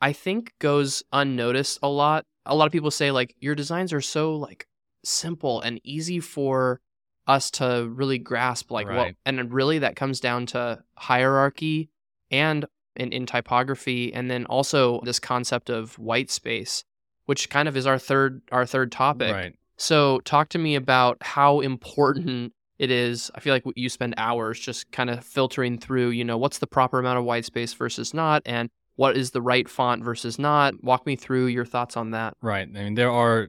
i 0.00 0.12
think 0.12 0.52
goes 0.58 1.02
unnoticed 1.12 1.78
a 1.82 1.88
lot 1.88 2.24
a 2.46 2.54
lot 2.54 2.66
of 2.66 2.72
people 2.72 2.90
say 2.90 3.10
like 3.10 3.34
your 3.38 3.54
designs 3.54 3.92
are 3.92 4.00
so 4.00 4.34
like 4.34 4.66
simple 5.04 5.60
and 5.60 5.80
easy 5.84 6.20
for 6.20 6.80
us 7.26 7.50
to 7.50 7.90
really 7.94 8.18
grasp 8.18 8.70
like 8.70 8.86
right. 8.86 8.96
what 8.96 9.14
and 9.24 9.52
really 9.52 9.78
that 9.78 9.96
comes 9.96 10.20
down 10.20 10.44
to 10.46 10.82
hierarchy 10.96 11.88
and 12.30 12.66
in, 12.96 13.12
in 13.12 13.26
typography 13.26 14.12
and 14.12 14.30
then 14.30 14.44
also 14.46 15.00
this 15.04 15.18
concept 15.18 15.70
of 15.70 15.98
white 15.98 16.30
space 16.30 16.84
which 17.24 17.48
kind 17.48 17.66
of 17.66 17.76
is 17.76 17.86
our 17.86 17.98
third 17.98 18.42
our 18.52 18.66
third 18.66 18.92
topic 18.92 19.32
right 19.32 19.54
so 19.76 20.20
talk 20.20 20.50
to 20.50 20.58
me 20.58 20.74
about 20.74 21.18
how 21.20 21.60
important 21.60 22.52
it 22.78 22.90
is 22.90 23.30
i 23.34 23.40
feel 23.40 23.54
like 23.54 23.64
you 23.76 23.88
spend 23.88 24.14
hours 24.16 24.58
just 24.58 24.90
kind 24.90 25.08
of 25.10 25.24
filtering 25.24 25.78
through 25.78 26.10
you 26.10 26.24
know 26.24 26.38
what's 26.38 26.58
the 26.58 26.66
proper 26.66 26.98
amount 26.98 27.18
of 27.18 27.24
white 27.24 27.44
space 27.44 27.72
versus 27.72 28.12
not 28.12 28.42
and 28.46 28.70
what 28.96 29.16
is 29.16 29.32
the 29.32 29.42
right 29.42 29.68
font 29.68 30.04
versus 30.04 30.38
not. 30.38 30.84
Walk 30.84 31.04
me 31.04 31.16
through 31.16 31.46
your 31.46 31.64
thoughts 31.64 31.96
on 31.96 32.12
that. 32.12 32.36
Right 32.40 32.68
i 32.68 32.82
mean 32.82 32.94
there 32.94 33.10
are 33.10 33.48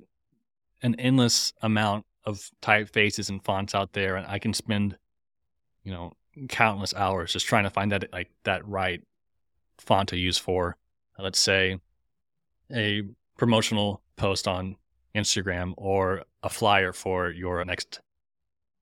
an 0.82 0.96
endless 0.96 1.54
amount 1.62 2.06
of 2.26 2.50
typefaces 2.62 3.30
and 3.30 3.44
fonts 3.44 3.76
out 3.76 3.94
there, 3.94 4.16
and 4.16 4.26
I 4.28 4.40
can 4.40 4.54
spend, 4.54 4.98
you 5.84 5.92
know, 5.92 6.14
countless 6.50 6.94
hours 6.94 7.32
just 7.32 7.46
trying 7.46 7.64
to 7.64 7.70
find 7.70 7.92
that 7.92 8.12
like 8.12 8.30
that 8.44 8.68
right 8.68 9.02
font 9.78 10.10
to 10.10 10.18
use 10.18 10.38
for, 10.38 10.76
let's 11.18 11.40
say, 11.40 11.80
a 12.74 13.04
promotional 13.38 14.02
post 14.18 14.48
on 14.48 14.76
Instagram 15.16 15.74
or 15.78 16.24
a 16.44 16.50
flyer 16.50 16.92
for 16.92 17.30
your 17.30 17.64
next 17.64 18.02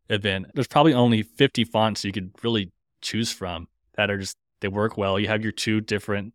event. 0.09 0.47
There's 0.53 0.67
probably 0.67 0.93
only 0.93 1.23
50 1.23 1.63
fonts 1.65 2.03
you 2.03 2.11
could 2.11 2.31
really 2.43 2.71
choose 3.01 3.31
from 3.31 3.67
that 3.95 4.09
are 4.09 4.17
just 4.17 4.37
they 4.61 4.67
work 4.67 4.97
well. 4.97 5.19
You 5.19 5.27
have 5.27 5.43
your 5.43 5.51
two 5.51 5.81
different 5.81 6.33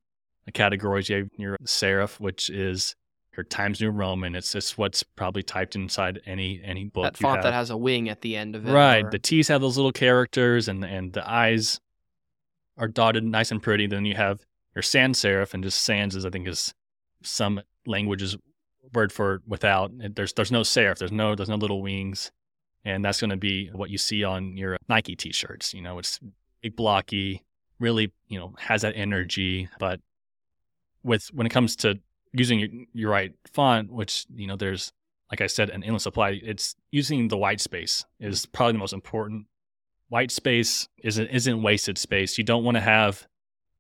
categories. 0.52 1.08
You 1.08 1.16
have 1.16 1.28
your 1.37 1.56
serif, 1.64 2.20
which 2.20 2.50
is 2.50 2.94
or 3.38 3.44
Times 3.44 3.80
New 3.80 3.90
Roman. 3.90 4.34
It's 4.34 4.52
just 4.52 4.76
what's 4.76 5.04
probably 5.04 5.42
typed 5.44 5.76
inside 5.76 6.20
any 6.26 6.60
any 6.64 6.84
book. 6.84 7.04
That 7.04 7.16
font 7.16 7.42
that 7.42 7.52
has 7.52 7.70
a 7.70 7.76
wing 7.76 8.08
at 8.08 8.20
the 8.20 8.37
end 8.37 8.56
of 8.56 8.68
it. 8.68 8.72
Right. 8.72 9.04
Or... 9.04 9.10
The 9.10 9.18
T's 9.18 9.48
have 9.48 9.60
those 9.60 9.76
little 9.76 9.92
characters, 9.92 10.68
and 10.68 10.84
and 10.84 11.12
the 11.12 11.28
I's 11.28 11.80
are 12.76 12.88
dotted 12.88 13.25
nice 13.25 13.50
and 13.50 13.62
pretty. 13.62 13.87
Then 13.87 14.04
you 14.04 14.16
have 14.16 14.44
your 14.75 14.82
sans 14.82 15.18
serif, 15.18 15.54
and 15.54 15.62
just 15.62 15.80
sans 15.80 16.16
is 16.16 16.26
I 16.26 16.30
think 16.30 16.48
is 16.48 16.75
some 17.22 17.60
languages 17.87 18.37
word 18.92 19.12
for 19.12 19.40
without. 19.46 19.92
There's 20.14 20.32
there's 20.32 20.52
no 20.52 20.62
serif. 20.62 20.98
There's 20.98 21.12
no 21.12 21.37
there's 21.37 21.48
no 21.48 21.56
little 21.56 21.80
wings, 21.80 22.32
and 22.85 23.04
that's 23.04 23.20
going 23.20 23.30
to 23.30 23.37
be 23.37 23.70
what 23.73 23.90
you 23.90 23.99
see 23.99 24.25
on 24.25 24.56
your 24.56 24.76
Nike 24.88 25.16
T-shirts. 25.16 25.75
You 25.75 25.82
know, 25.82 25.99
it's 25.99 26.20
big 26.62 26.76
blocky, 26.76 27.44
really 27.78 28.12
you 28.28 28.38
know 28.38 28.54
has 28.58 28.82
that 28.82 28.94
energy, 28.97 29.68
but 29.78 30.00
with 31.02 31.26
when 31.28 31.47
it 31.47 31.50
comes 31.50 31.76
to 31.76 31.99
using 32.32 32.61
your, 32.61 32.68
your 32.92 33.11
right 33.11 33.32
font, 33.52 33.92
which 33.92 34.26
you 34.35 34.47
know 34.47 34.56
there's 34.56 34.92
like 35.30 35.40
I 35.40 35.47
said 35.47 35.70
an 35.70 35.82
endless 35.82 36.02
supply. 36.04 36.40
It's 36.42 36.75
using 36.90 37.28
the 37.28 37.37
white 37.37 37.61
space 37.61 38.04
is 38.20 38.47
probably 38.47 38.73
the 38.73 38.78
most 38.78 38.92
important. 38.92 39.47
White 40.08 40.30
space 40.30 40.88
isn't 41.02 41.28
isn't 41.28 41.62
wasted 41.62 41.99
space. 41.99 42.38
You 42.38 42.44
don't 42.44 42.64
want 42.64 42.76
to 42.76 42.80
have 42.80 43.26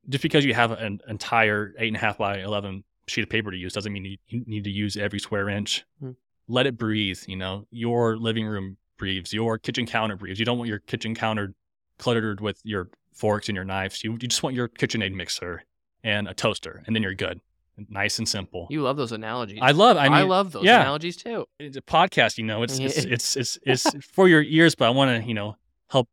just 0.08 0.22
because 0.22 0.44
you 0.44 0.54
have 0.54 0.72
an 0.72 1.00
entire 1.08 1.74
eight 1.78 1.88
and 1.88 1.96
a 1.96 2.00
half 2.00 2.18
by 2.18 2.38
eleven 2.38 2.84
sheet 3.06 3.22
of 3.22 3.30
paper 3.30 3.50
to 3.50 3.56
use 3.56 3.72
doesn't 3.72 3.92
mean 3.92 4.04
you, 4.04 4.18
you 4.28 4.44
need 4.46 4.64
to 4.64 4.70
use 4.70 4.96
every 4.96 5.18
square 5.18 5.48
inch. 5.48 5.84
Mm-hmm. 6.02 6.12
Let 6.48 6.66
it 6.66 6.76
breathe. 6.76 7.20
You 7.26 7.36
know, 7.36 7.66
your 7.70 8.16
living 8.16 8.46
room 8.46 8.76
breathes, 8.98 9.32
your 9.32 9.58
kitchen 9.58 9.86
counter 9.86 10.16
breathes. 10.16 10.38
You 10.38 10.44
don't 10.44 10.58
want 10.58 10.68
your 10.68 10.80
kitchen 10.80 11.14
counter 11.14 11.54
cluttered 11.98 12.40
with 12.40 12.60
your 12.64 12.90
forks 13.14 13.48
and 13.48 13.56
your 13.56 13.64
knives. 13.64 14.04
You, 14.04 14.12
you 14.12 14.28
just 14.28 14.42
want 14.42 14.54
your 14.54 14.68
KitchenAid 14.68 15.14
mixer 15.14 15.64
and 16.04 16.28
a 16.28 16.34
toaster, 16.34 16.82
and 16.86 16.94
then 16.94 17.02
you're 17.02 17.14
good 17.14 17.40
nice 17.88 18.18
and 18.18 18.28
simple. 18.28 18.66
You 18.70 18.82
love 18.82 18.96
those 18.96 19.12
analogies. 19.12 19.58
I 19.62 19.70
love. 19.72 19.96
I 19.96 20.04
mean, 20.04 20.14
I 20.14 20.22
love 20.22 20.52
those 20.52 20.64
yeah. 20.64 20.80
analogies 20.80 21.16
too. 21.16 21.46
It's 21.58 21.76
a 21.76 21.82
podcast, 21.82 22.38
you 22.38 22.44
know. 22.44 22.62
It's 22.62 22.78
it's 22.78 23.04
it's 23.04 23.36
it's, 23.36 23.58
it's 23.64 24.06
for 24.06 24.28
your 24.28 24.42
ears, 24.42 24.74
but 24.74 24.86
I 24.86 24.90
want 24.90 25.22
to 25.22 25.28
you 25.28 25.34
know 25.34 25.56
help 25.90 26.08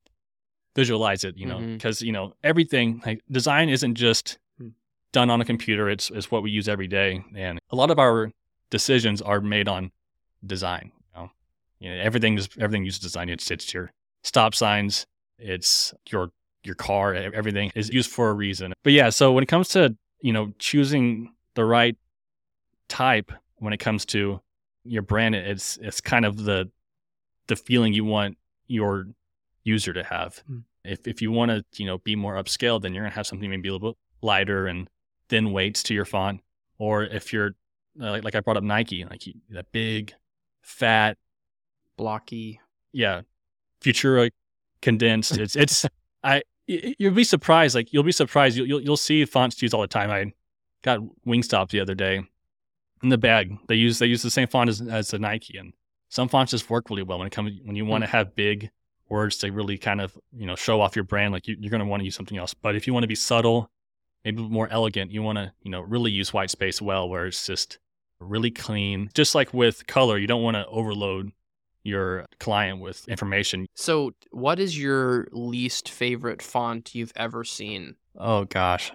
visualize 0.75 1.23
it, 1.23 1.37
you 1.37 1.45
know, 1.45 1.59
because 1.59 1.97
mm-hmm. 1.97 2.05
you 2.07 2.11
know 2.11 2.33
everything 2.43 3.01
like 3.05 3.21
design 3.31 3.69
isn't 3.69 3.95
just 3.95 4.37
hmm. 4.59 4.69
done 5.11 5.29
on 5.29 5.41
a 5.41 5.45
computer. 5.45 5.89
It's 5.89 6.09
it's 6.11 6.29
what 6.29 6.43
we 6.43 6.51
use 6.51 6.67
every 6.67 6.87
day, 6.87 7.23
and 7.35 7.59
a 7.69 7.75
lot 7.75 7.91
of 7.91 7.99
our 7.99 8.31
decisions 8.69 9.21
are 9.21 9.41
made 9.41 9.67
on 9.67 9.91
design. 10.45 10.91
You 11.79 11.89
know, 11.89 12.01
everything 12.01 12.37
is 12.37 12.49
everything 12.59 12.85
uses 12.85 12.99
design. 12.99 13.29
It's 13.29 13.49
it's 13.51 13.73
your 13.73 13.91
stop 14.23 14.55
signs. 14.55 15.05
It's 15.37 15.93
your 16.09 16.31
your 16.63 16.75
car. 16.75 17.13
Everything 17.13 17.71
is 17.75 17.89
used 17.89 18.09
for 18.09 18.29
a 18.29 18.33
reason. 18.33 18.73
But 18.83 18.93
yeah, 18.93 19.09
so 19.09 19.31
when 19.31 19.43
it 19.43 19.47
comes 19.47 19.69
to 19.69 19.95
you 20.21 20.33
know 20.33 20.53
choosing 20.59 21.33
the 21.55 21.65
right 21.65 21.97
type 22.87 23.31
when 23.57 23.73
it 23.73 23.79
comes 23.79 24.05
to 24.05 24.39
your 24.83 25.01
brand. 25.01 25.35
It's 25.35 25.77
it's 25.77 25.99
kind 26.01 26.25
of 26.25 26.43
the 26.43 26.69
the 27.47 27.55
feeling 27.55 27.93
you 27.93 28.05
want 28.05 28.37
your 28.67 29.07
user 29.63 29.93
to 29.93 30.03
have. 30.03 30.43
Mm. 30.49 30.63
If 30.83 31.07
if 31.07 31.21
you 31.21 31.31
want 31.31 31.51
to 31.51 31.65
you 31.81 31.87
know 31.87 31.97
be 31.97 32.15
more 32.15 32.35
upscale, 32.35 32.81
then 32.81 32.93
you're 32.93 33.03
gonna 33.03 33.15
have 33.15 33.27
something 33.27 33.49
maybe 33.49 33.69
a 33.69 33.73
little 33.73 33.91
bit 33.91 33.97
lighter 34.21 34.67
and 34.67 34.89
thin 35.29 35.51
weights 35.51 35.83
to 35.83 35.93
your 35.93 36.05
font. 36.05 36.41
Or 36.77 37.03
if 37.03 37.33
you're 37.33 37.55
uh, 37.99 38.11
like 38.11 38.23
like 38.23 38.35
I 38.35 38.41
brought 38.41 38.57
up 38.57 38.63
Nike, 38.63 39.03
like 39.05 39.23
that 39.49 39.71
big, 39.71 40.13
fat, 40.61 41.17
blocky, 41.97 42.59
yeah, 42.91 43.21
Futura 43.81 44.31
condensed. 44.81 45.37
It's 45.37 45.55
it's 45.55 45.85
I 46.23 46.41
you'll 46.67 47.13
be 47.13 47.23
surprised. 47.23 47.75
Like 47.75 47.93
you'll 47.93 48.03
be 48.03 48.11
surprised. 48.11 48.57
You'll 48.57 48.67
you'll, 48.67 48.81
you'll 48.81 48.97
see 48.97 49.25
fonts 49.25 49.61
used 49.61 49.73
all 49.73 49.81
the 49.81 49.87
time. 49.87 50.11
I 50.11 50.31
got 50.81 50.99
Wingstop 51.25 51.69
the 51.69 51.79
other 51.79 51.95
day 51.95 52.23
in 53.03 53.09
the 53.09 53.17
bag. 53.17 53.57
They 53.67 53.75
use 53.75 53.99
they 53.99 54.07
use 54.07 54.21
the 54.21 54.31
same 54.31 54.47
font 54.47 54.69
as, 54.69 54.81
as 54.81 55.09
the 55.09 55.19
Nike, 55.19 55.57
and 55.57 55.73
some 56.09 56.29
fonts 56.29 56.51
just 56.51 56.69
work 56.69 56.89
really 56.89 57.03
well 57.03 57.17
when 57.17 57.27
it 57.27 57.33
comes 57.33 57.51
when 57.63 57.75
you 57.75 57.85
want 57.85 58.03
to 58.03 58.07
hmm. 58.09 58.17
have 58.17 58.35
big 58.35 58.69
words 59.09 59.37
to 59.37 59.51
really 59.51 59.77
kind 59.77 60.01
of 60.01 60.17
you 60.35 60.45
know 60.45 60.55
show 60.55 60.81
off 60.81 60.95
your 60.95 61.05
brand. 61.05 61.33
Like 61.33 61.47
you, 61.47 61.55
are 61.65 61.69
going 61.69 61.79
to 61.79 61.85
want 61.85 62.01
to 62.01 62.05
use 62.05 62.15
something 62.15 62.37
else. 62.37 62.53
But 62.53 62.75
if 62.75 62.87
you 62.87 62.93
want 62.93 63.03
to 63.03 63.07
be 63.07 63.15
subtle, 63.15 63.69
maybe 64.23 64.41
more 64.41 64.69
elegant, 64.69 65.11
you 65.11 65.21
want 65.21 65.37
to 65.37 65.51
you 65.61 65.71
know 65.71 65.81
really 65.81 66.11
use 66.11 66.33
white 66.33 66.49
space 66.49 66.81
well, 66.81 67.09
where 67.09 67.27
it's 67.27 67.45
just 67.45 67.79
really 68.19 68.51
clean. 68.51 69.09
Just 69.13 69.35
like 69.35 69.53
with 69.53 69.85
color, 69.87 70.17
you 70.17 70.27
don't 70.27 70.43
want 70.43 70.55
to 70.55 70.65
overload 70.67 71.31
your 71.85 72.25
client 72.39 72.81
with 72.81 73.07
information. 73.07 73.67
So, 73.75 74.11
what 74.31 74.59
is 74.59 74.77
your 74.77 75.27
least 75.31 75.87
favorite 75.87 76.41
font 76.41 76.93
you've 76.93 77.13
ever 77.15 77.43
seen? 77.43 77.95
Oh 78.17 78.45
gosh 78.45 78.91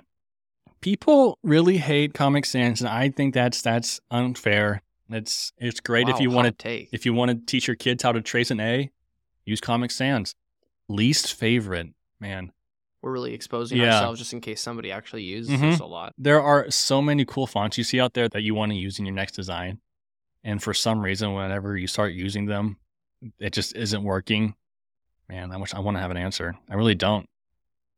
people 0.81 1.39
really 1.43 1.79
hate 1.79 2.15
Comic 2.15 2.47
Sans, 2.47 2.81
and 2.81 2.89
I 2.89 3.11
think 3.11 3.35
that's 3.35 3.63
that's 3.63 4.01
unfair. 4.11 4.83
It's 5.09 5.53
it's 5.59 5.81
great 5.81 6.07
wow, 6.07 6.15
if 6.15 6.21
you 6.21 6.31
want 6.31 6.47
to 6.47 6.53
take 6.53 6.89
if 6.93 7.05
you 7.05 7.13
want 7.13 7.31
to 7.31 7.47
teach 7.47 7.67
your 7.67 7.77
kids 7.77 8.03
how 8.03 8.13
to 8.13 8.21
trace 8.21 8.51
an 8.51 8.61
A, 8.61 8.91
use 9.45 9.61
Comic 9.61 9.91
Sans. 9.91 10.35
Least 10.89 11.35
favorite, 11.35 11.89
man. 12.19 12.53
We're 13.03 13.13
really 13.13 13.33
exposing 13.33 13.79
yeah. 13.79 13.95
ourselves 13.95 14.19
just 14.19 14.33
in 14.33 14.41
case 14.41 14.61
somebody 14.61 14.93
actually 14.93 15.23
uses 15.23 15.53
mm-hmm. 15.53 15.71
this 15.71 15.81
a 15.81 15.87
lot. 15.87 16.13
There 16.19 16.43
are 16.43 16.71
so 16.71 17.01
many 17.01 17.25
cool 17.25 17.47
fonts 17.47 17.79
you 17.79 17.85
see 17.85 18.01
out 18.01 18.15
there 18.15 18.29
that 18.29 18.43
you 18.43 18.55
want 18.55 18.73
to 18.73 18.77
use 18.77 18.99
in 18.99 19.07
your 19.07 19.15
next 19.15 19.33
design. 19.33 19.79
And 20.43 20.63
for 20.63 20.73
some 20.73 21.01
reason, 21.01 21.35
whenever 21.35 21.77
you 21.77 21.87
start 21.87 22.13
using 22.13 22.47
them, 22.47 22.79
it 23.39 23.53
just 23.53 23.77
isn't 23.77 24.03
working. 24.03 24.55
Man, 25.29 25.53
I 25.53 25.59
wish 25.59 25.75
I 25.75 25.81
want 25.81 25.97
to 25.97 26.01
have 26.01 26.11
an 26.11 26.17
answer. 26.17 26.57
I 26.69 26.75
really 26.75 26.95
don't. 26.95 27.29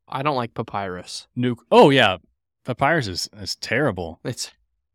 I 0.07 0.21
don't 0.21 0.35
like 0.35 0.53
papyrus. 0.53 1.27
Nuke. 1.37 1.59
Oh 1.71 1.89
yeah, 1.89 2.17
Papyrus 2.65 3.07
is 3.07 3.29
is 3.37 3.55
terrible. 3.55 4.19
It's. 4.23 4.51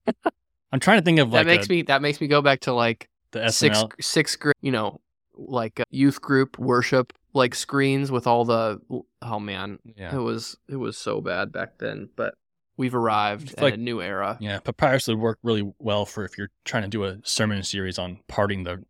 I'm 0.72 0.80
trying 0.80 0.98
to 0.98 1.04
think 1.04 1.18
of 1.18 1.32
like 1.32 1.46
that 1.46 1.50
makes 1.50 1.66
a, 1.66 1.70
me 1.70 1.82
that 1.82 2.02
makes 2.02 2.20
me 2.20 2.28
go 2.28 2.42
back 2.42 2.60
to 2.60 2.72
like 2.72 3.08
the 3.30 3.50
sixth 3.50 3.86
sixth 4.00 4.38
grade, 4.38 4.54
you 4.60 4.72
know, 4.72 5.00
like 5.34 5.80
uh, 5.80 5.84
youth 5.90 6.20
group 6.20 6.58
worship 6.58 7.12
like 7.34 7.54
screens 7.54 8.10
with 8.10 8.26
all 8.26 8.44
the 8.44 8.80
oh 9.22 9.40
man, 9.40 9.78
yeah. 9.96 10.14
it 10.14 10.18
was 10.18 10.56
it 10.68 10.76
was 10.76 10.98
so 10.98 11.20
bad 11.20 11.52
back 11.52 11.78
then, 11.78 12.08
but 12.16 12.34
we've 12.78 12.94
arrived 12.94 13.54
in 13.54 13.62
like, 13.62 13.74
a 13.74 13.76
new 13.76 14.00
era. 14.00 14.38
Yeah, 14.40 14.60
papyrus 14.60 15.08
would 15.08 15.18
work 15.18 15.38
really 15.42 15.70
well 15.78 16.06
for 16.06 16.24
if 16.24 16.38
you're 16.38 16.50
trying 16.64 16.84
to 16.84 16.88
do 16.88 17.04
a 17.04 17.18
sermon 17.24 17.62
series 17.62 17.98
on 17.98 18.20
parting 18.28 18.64
the 18.64 18.82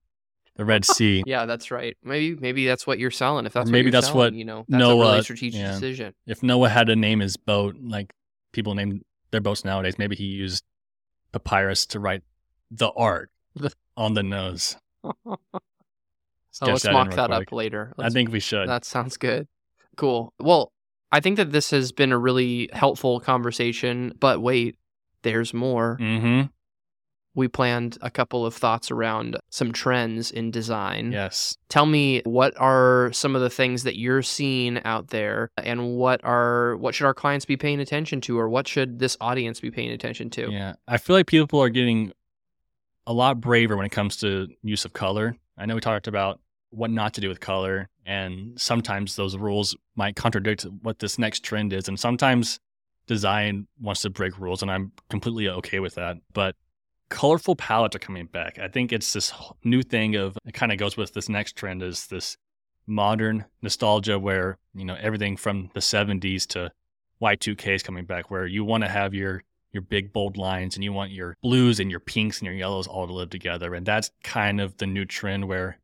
the 0.54 0.64
Red 0.64 0.84
Sea. 0.84 1.24
yeah, 1.26 1.46
that's 1.46 1.72
right. 1.72 1.96
Maybe 2.04 2.36
maybe 2.36 2.66
that's 2.66 2.86
what 2.86 3.00
you're 3.00 3.10
selling. 3.10 3.46
If 3.46 3.52
that's 3.52 3.68
maybe 3.68 3.88
what 3.88 3.92
that's 3.92 4.06
selling, 4.06 4.18
what 4.18 4.32
you 4.34 4.44
know, 4.44 4.64
that's 4.68 4.78
Noah, 4.78 4.94
a 4.94 5.10
really 5.10 5.22
strategic 5.22 5.60
yeah. 5.60 5.72
decision. 5.72 6.14
If 6.26 6.44
Noah 6.44 6.68
had 6.68 6.86
to 6.86 6.96
name 6.96 7.18
his 7.18 7.36
boat 7.36 7.76
like 7.80 8.12
people 8.52 8.74
name 8.74 9.02
their 9.30 9.40
boats 9.40 9.64
nowadays. 9.64 9.98
Maybe 9.98 10.16
he 10.16 10.24
used 10.24 10.64
papyrus 11.32 11.86
to 11.86 12.00
write 12.00 12.22
the 12.70 12.90
art 12.90 13.30
on 13.96 14.14
the 14.14 14.22
nose. 14.22 14.76
oh, 15.04 15.36
let's 16.62 16.84
mock 16.84 17.14
that 17.14 17.28
quick. 17.28 17.48
up 17.48 17.52
later. 17.52 17.92
Let's, 17.96 18.12
I 18.12 18.14
think 18.14 18.32
we 18.32 18.40
should. 18.40 18.68
That 18.68 18.84
sounds 18.84 19.16
good. 19.16 19.48
Cool. 19.96 20.32
Well, 20.38 20.72
I 21.10 21.20
think 21.20 21.36
that 21.36 21.52
this 21.52 21.70
has 21.70 21.92
been 21.92 22.12
a 22.12 22.18
really 22.18 22.68
helpful 22.72 23.20
conversation, 23.20 24.12
but 24.20 24.42
wait, 24.42 24.76
there's 25.22 25.54
more. 25.54 25.96
Mm-hmm. 26.00 26.48
We 27.34 27.46
planned 27.46 27.98
a 28.00 28.10
couple 28.10 28.44
of 28.44 28.54
thoughts 28.54 28.90
around 28.90 29.36
some 29.48 29.72
trends 29.72 30.30
in 30.30 30.50
design. 30.50 31.12
Yes. 31.12 31.56
Tell 31.68 31.86
me 31.86 32.20
what 32.24 32.52
are 32.56 33.10
some 33.12 33.36
of 33.36 33.42
the 33.42 33.50
things 33.50 33.84
that 33.84 33.96
you're 33.96 34.22
seeing 34.22 34.82
out 34.84 35.08
there 35.08 35.50
and 35.56 35.94
what 35.96 36.20
are 36.24 36.76
what 36.78 36.96
should 36.96 37.06
our 37.06 37.14
clients 37.14 37.44
be 37.44 37.56
paying 37.56 37.78
attention 37.78 38.20
to 38.22 38.38
or 38.38 38.48
what 38.48 38.66
should 38.66 38.98
this 38.98 39.16
audience 39.20 39.60
be 39.60 39.70
paying 39.70 39.92
attention 39.92 40.30
to? 40.30 40.50
Yeah. 40.50 40.74
I 40.88 40.96
feel 40.96 41.14
like 41.14 41.26
people 41.26 41.62
are 41.62 41.68
getting 41.68 42.12
a 43.06 43.12
lot 43.12 43.40
braver 43.40 43.76
when 43.76 43.86
it 43.86 43.92
comes 43.92 44.16
to 44.16 44.48
use 44.62 44.84
of 44.84 44.92
color. 44.92 45.36
I 45.56 45.66
know 45.66 45.76
we 45.76 45.80
talked 45.80 46.08
about 46.08 46.40
what 46.70 46.90
not 46.90 47.14
to 47.14 47.20
do 47.20 47.28
with 47.28 47.40
color 47.40 47.88
and 48.04 48.60
sometimes 48.60 49.16
those 49.16 49.36
rules 49.36 49.76
might 49.96 50.16
contradict 50.16 50.64
what 50.82 50.98
this 50.98 51.18
next 51.18 51.42
trend 51.42 51.72
is 51.72 51.88
and 51.88 51.98
sometimes 51.98 52.60
design 53.06 53.66
wants 53.80 54.02
to 54.02 54.10
break 54.10 54.38
rules 54.38 54.62
and 54.62 54.70
I'm 54.70 54.92
completely 55.10 55.48
okay 55.48 55.80
with 55.80 55.96
that. 55.96 56.18
But 56.32 56.54
colorful 57.08 57.56
palettes 57.56 57.96
are 57.96 58.00
coming 58.00 58.26
back. 58.26 58.58
I 58.58 58.68
think 58.68 58.92
it's 58.92 59.12
this 59.12 59.32
new 59.64 59.82
thing 59.82 60.14
of 60.14 60.38
it 60.44 60.54
kind 60.54 60.70
of 60.70 60.78
goes 60.78 60.96
with 60.96 61.14
this 61.14 61.28
next 61.28 61.56
trend 61.56 61.82
is 61.82 62.06
this 62.06 62.36
modern 62.86 63.44
nostalgia 63.62 64.18
where, 64.18 64.58
you 64.74 64.84
know, 64.84 64.96
everything 65.00 65.36
from 65.36 65.70
the 65.74 65.80
70s 65.80 66.46
to 66.48 66.70
Y2K 67.20 67.74
is 67.74 67.82
coming 67.82 68.04
back 68.04 68.30
where 68.30 68.46
you 68.46 68.64
want 68.64 68.84
to 68.84 68.88
have 68.88 69.14
your 69.14 69.42
your 69.70 69.82
big 69.82 70.14
bold 70.14 70.38
lines 70.38 70.76
and 70.76 70.84
you 70.84 70.94
want 70.94 71.10
your 71.10 71.36
blues 71.42 71.78
and 71.78 71.90
your 71.90 72.00
pinks 72.00 72.38
and 72.38 72.46
your 72.46 72.54
yellows 72.54 72.86
all 72.86 73.06
to 73.06 73.12
live 73.12 73.28
together. 73.28 73.74
And 73.74 73.84
that's 73.84 74.10
kind 74.22 74.62
of 74.62 74.78
the 74.78 74.86
new 74.86 75.04
trend 75.04 75.46
where 75.46 75.78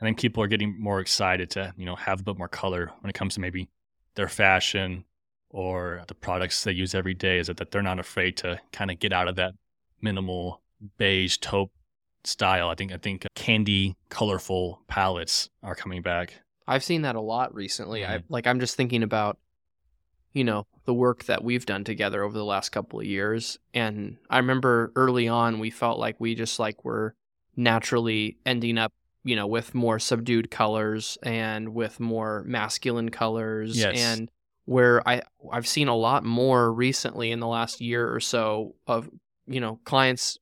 I 0.00 0.04
think 0.04 0.18
people 0.18 0.42
are 0.42 0.48
getting 0.48 0.80
more 0.80 1.00
excited 1.00 1.50
to, 1.50 1.74
you 1.76 1.84
know, 1.84 1.96
have 1.96 2.20
a 2.20 2.22
bit 2.22 2.38
more 2.38 2.48
color 2.48 2.90
when 3.00 3.10
it 3.10 3.14
comes 3.14 3.34
to 3.34 3.40
maybe 3.40 3.68
their 4.14 4.28
fashion 4.28 5.04
or 5.50 6.02
the 6.08 6.14
products 6.14 6.64
they 6.64 6.72
use 6.72 6.94
every 6.94 7.14
day 7.14 7.38
is 7.38 7.48
that, 7.48 7.58
that 7.58 7.70
they're 7.70 7.82
not 7.82 7.98
afraid 7.98 8.36
to 8.38 8.60
kind 8.72 8.90
of 8.90 8.98
get 8.98 9.12
out 9.12 9.28
of 9.28 9.36
that 9.36 9.52
minimal 10.00 10.62
beige 10.96 11.36
taupe 11.38 11.72
style. 12.24 12.68
I 12.68 12.74
think 12.74 12.92
I 12.92 12.96
think 12.96 13.26
candy 13.34 13.96
colorful 14.08 14.82
palettes 14.88 15.50
are 15.62 15.74
coming 15.74 16.02
back. 16.02 16.40
I've 16.66 16.84
seen 16.84 17.02
that 17.02 17.16
a 17.16 17.20
lot 17.20 17.54
recently. 17.54 18.02
Mm-hmm. 18.02 18.12
I 18.12 18.22
like 18.28 18.46
I'm 18.46 18.60
just 18.60 18.76
thinking 18.76 19.02
about 19.02 19.38
you 20.32 20.44
know, 20.44 20.66
the 20.84 20.94
work 20.94 21.24
that 21.24 21.42
we've 21.42 21.66
done 21.66 21.84
together 21.84 22.22
over 22.22 22.36
the 22.36 22.44
last 22.44 22.70
couple 22.70 23.00
of 23.00 23.06
years. 23.06 23.58
And 23.74 24.16
I 24.28 24.38
remember 24.38 24.92
early 24.94 25.28
on, 25.28 25.58
we 25.58 25.70
felt 25.70 25.98
like 25.98 26.20
we 26.20 26.34
just 26.34 26.58
like 26.58 26.84
were 26.84 27.14
naturally 27.56 28.38
ending 28.46 28.78
up, 28.78 28.92
you 29.24 29.36
know, 29.36 29.46
with 29.46 29.74
more 29.74 29.98
subdued 29.98 30.50
colors 30.50 31.18
and 31.22 31.70
with 31.70 32.00
more 32.00 32.42
masculine 32.46 33.10
colors. 33.10 33.76
Yes. 33.76 33.98
And 33.98 34.30
where 34.64 35.06
I 35.08 35.22
I've 35.52 35.66
seen 35.66 35.88
a 35.88 35.96
lot 35.96 36.24
more 36.24 36.72
recently 36.72 37.30
in 37.30 37.40
the 37.40 37.46
last 37.46 37.80
year 37.80 38.12
or 38.12 38.20
so 38.20 38.74
of, 38.86 39.08
you 39.46 39.60
know, 39.60 39.80
clients 39.84 40.38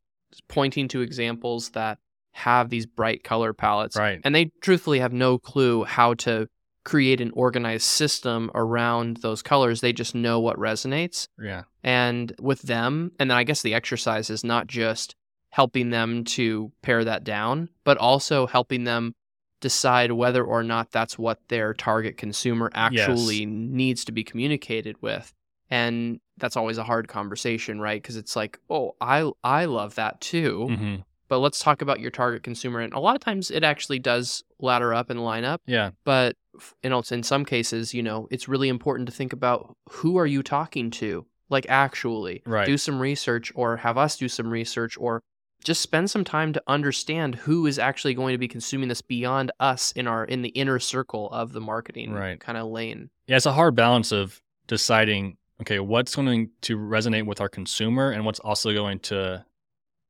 pointing 0.48 0.88
to 0.88 1.00
examples 1.00 1.70
that 1.70 1.98
have 2.32 2.68
these 2.68 2.86
bright 2.86 3.24
color 3.24 3.52
palettes. 3.52 3.96
Right. 3.96 4.20
And 4.24 4.34
they 4.34 4.52
truthfully 4.60 5.00
have 5.00 5.12
no 5.12 5.38
clue 5.38 5.84
how 5.84 6.14
to 6.14 6.48
create 6.84 7.20
an 7.20 7.32
organized 7.34 7.84
system 7.84 8.50
around 8.54 9.18
those 9.18 9.42
colors. 9.42 9.80
They 9.80 9.92
just 9.92 10.14
know 10.14 10.40
what 10.40 10.56
resonates. 10.56 11.28
Yeah. 11.38 11.64
And 11.82 12.32
with 12.40 12.62
them, 12.62 13.12
and 13.18 13.30
then 13.30 13.36
I 13.36 13.44
guess 13.44 13.62
the 13.62 13.74
exercise 13.74 14.30
is 14.30 14.44
not 14.44 14.68
just 14.68 15.16
helping 15.50 15.90
them 15.90 16.24
to 16.24 16.72
pare 16.82 17.04
that 17.04 17.24
down, 17.24 17.68
but 17.84 17.96
also 17.98 18.46
helping 18.46 18.84
them 18.84 19.14
decide 19.60 20.12
whether 20.12 20.44
or 20.44 20.62
not 20.62 20.90
that's 20.92 21.18
what 21.18 21.40
their 21.48 21.74
target 21.74 22.16
consumer 22.16 22.70
actually 22.74 23.38
yes. 23.38 23.46
needs 23.48 24.04
to 24.04 24.12
be 24.12 24.22
communicated 24.22 24.96
with. 25.00 25.32
And 25.70 26.20
that's 26.38 26.56
always 26.56 26.78
a 26.78 26.84
hard 26.84 27.08
conversation, 27.08 27.80
right? 27.80 28.00
Because 28.00 28.16
it's 28.16 28.36
like, 28.36 28.58
oh, 28.70 28.94
I 29.00 29.30
I 29.42 29.64
love 29.66 29.96
that 29.96 30.20
too. 30.20 30.66
Mm-hmm 30.70 30.96
but 31.28 31.38
let's 31.38 31.60
talk 31.60 31.82
about 31.82 32.00
your 32.00 32.10
target 32.10 32.42
consumer. 32.42 32.80
And 32.80 32.92
a 32.92 32.98
lot 32.98 33.14
of 33.14 33.20
times 33.20 33.50
it 33.50 33.62
actually 33.62 33.98
does 33.98 34.42
ladder 34.58 34.92
up 34.94 35.10
and 35.10 35.22
line 35.22 35.44
up. 35.44 35.62
Yeah. 35.66 35.90
But 36.04 36.36
know, 36.82 37.02
in 37.10 37.22
some 37.22 37.44
cases, 37.44 37.94
you 37.94 38.02
know, 38.02 38.26
it's 38.30 38.48
really 38.48 38.68
important 38.68 39.08
to 39.08 39.14
think 39.14 39.32
about 39.32 39.76
who 39.90 40.16
are 40.16 40.26
you 40.26 40.42
talking 40.42 40.90
to? 40.92 41.26
Like 41.50 41.66
actually 41.68 42.42
right. 42.44 42.66
do 42.66 42.76
some 42.76 43.00
research 43.00 43.52
or 43.54 43.78
have 43.78 43.96
us 43.96 44.16
do 44.16 44.28
some 44.28 44.50
research 44.50 44.96
or 44.98 45.22
just 45.64 45.80
spend 45.80 46.10
some 46.10 46.24
time 46.24 46.52
to 46.52 46.62
understand 46.66 47.34
who 47.34 47.66
is 47.66 47.78
actually 47.78 48.14
going 48.14 48.32
to 48.32 48.38
be 48.38 48.48
consuming 48.48 48.88
this 48.88 49.02
beyond 49.02 49.50
us 49.60 49.92
in 49.92 50.06
our 50.06 50.24
in 50.24 50.42
the 50.42 50.50
inner 50.50 50.78
circle 50.78 51.28
of 51.30 51.52
the 51.52 51.60
marketing 51.60 52.12
right. 52.12 52.40
kind 52.40 52.56
of 52.56 52.68
lane. 52.68 53.10
Yeah, 53.26 53.36
it's 53.36 53.46
a 53.46 53.52
hard 53.52 53.74
balance 53.74 54.12
of 54.12 54.40
deciding 54.66 55.36
okay, 55.60 55.80
what's 55.80 56.14
going 56.14 56.50
to 56.62 56.78
resonate 56.78 57.26
with 57.26 57.40
our 57.40 57.48
consumer 57.48 58.10
and 58.10 58.24
what's 58.24 58.38
also 58.40 58.72
going 58.72 59.00
to 59.00 59.44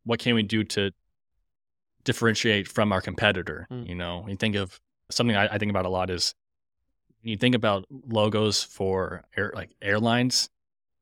what 0.05 0.21
can 0.21 0.35
we 0.35 0.43
do 0.43 0.65
to 0.65 0.91
differentiate 2.05 2.69
from 2.69 2.93
our 2.93 3.01
competitor. 3.01 3.67
Mm. 3.71 3.89
You 3.89 3.95
know, 3.95 4.27
you 4.29 4.37
think 4.37 4.57
of 4.57 4.81
something 5.11 5.37
I, 5.37 5.47
I, 5.47 5.59
think 5.59 5.71
about 5.71 5.87
a 5.87 5.91
lot 5.91 6.11
is 6.11 6.35
you 7.23 7.37
think 7.37 7.55
about 7.55 7.87
logos 7.91 8.63
for 8.63 9.25
air, 9.37 9.53
like 9.55 9.71
airlines. 9.83 10.51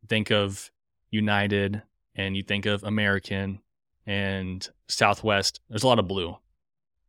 Think 0.08 0.30
of 0.30 0.70
United, 1.10 1.82
and 2.14 2.36
you 2.36 2.42
think 2.42 2.66
of 2.66 2.84
American 2.84 3.60
and 4.06 4.68
Southwest. 4.88 5.60
There's 5.68 5.82
a 5.82 5.86
lot 5.86 5.98
of 5.98 6.08
blue, 6.08 6.36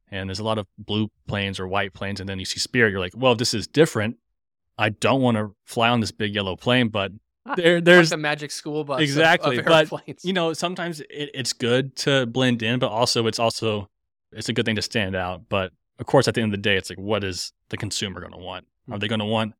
and 0.09 0.29
there's 0.29 0.39
a 0.39 0.43
lot 0.43 0.57
of 0.57 0.67
blue 0.77 1.09
planes 1.27 1.59
or 1.59 1.67
white 1.67 1.93
planes, 1.93 2.19
and 2.19 2.27
then 2.27 2.39
you 2.39 2.45
see 2.45 2.59
Spirit. 2.59 2.91
You're 2.91 2.99
like, 2.99 3.13
well, 3.15 3.35
this 3.35 3.53
is 3.53 3.67
different. 3.67 4.17
I 4.77 4.89
don't 4.89 5.21
want 5.21 5.37
to 5.37 5.55
fly 5.65 5.89
on 5.89 6.01
this 6.01 6.11
big 6.11 6.35
yellow 6.35 6.55
plane, 6.55 6.89
but 6.89 7.11
there, 7.55 7.81
there's 7.81 8.11
like 8.11 8.17
the 8.17 8.21
magic 8.21 8.51
school 8.51 8.83
bus. 8.83 9.01
Exactly, 9.01 9.57
of, 9.57 9.67
of 9.67 9.89
but 9.89 10.25
you 10.25 10.33
know, 10.33 10.53
sometimes 10.53 10.99
it, 11.01 11.31
it's 11.33 11.53
good 11.53 11.95
to 11.97 12.25
blend 12.25 12.61
in, 12.61 12.79
but 12.79 12.89
also 12.89 13.27
it's 13.27 13.39
also 13.39 13.89
it's 14.31 14.49
a 14.49 14.53
good 14.53 14.65
thing 14.65 14.75
to 14.75 14.81
stand 14.81 15.15
out. 15.15 15.43
But 15.49 15.71
of 15.99 16.05
course, 16.05 16.27
at 16.27 16.35
the 16.35 16.41
end 16.41 16.53
of 16.53 16.57
the 16.57 16.61
day, 16.61 16.77
it's 16.77 16.89
like, 16.89 16.99
what 16.99 17.23
is 17.23 17.53
the 17.69 17.77
consumer 17.77 18.19
going 18.19 18.33
to 18.33 18.39
want? 18.39 18.65
Are 18.65 18.91
mm-hmm. 18.91 18.99
they 18.99 19.07
going 19.07 19.19
to 19.19 19.25
want 19.25 19.53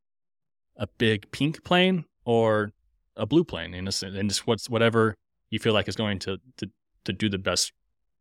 a 0.76 0.88
big 0.98 1.32
pink 1.32 1.64
plane 1.64 2.06
or 2.26 2.72
a 3.16 3.26
blue 3.26 3.44
plane? 3.44 3.74
And 3.74 3.88
and 3.88 4.30
it's 4.30 4.46
what's 4.46 4.70
whatever 4.70 5.16
you 5.50 5.60
feel 5.60 5.74
like 5.74 5.88
is 5.88 5.96
going 5.96 6.20
to, 6.20 6.38
to 6.58 6.70
to 7.08 7.14
do 7.14 7.30
the 7.30 7.38
best 7.38 7.74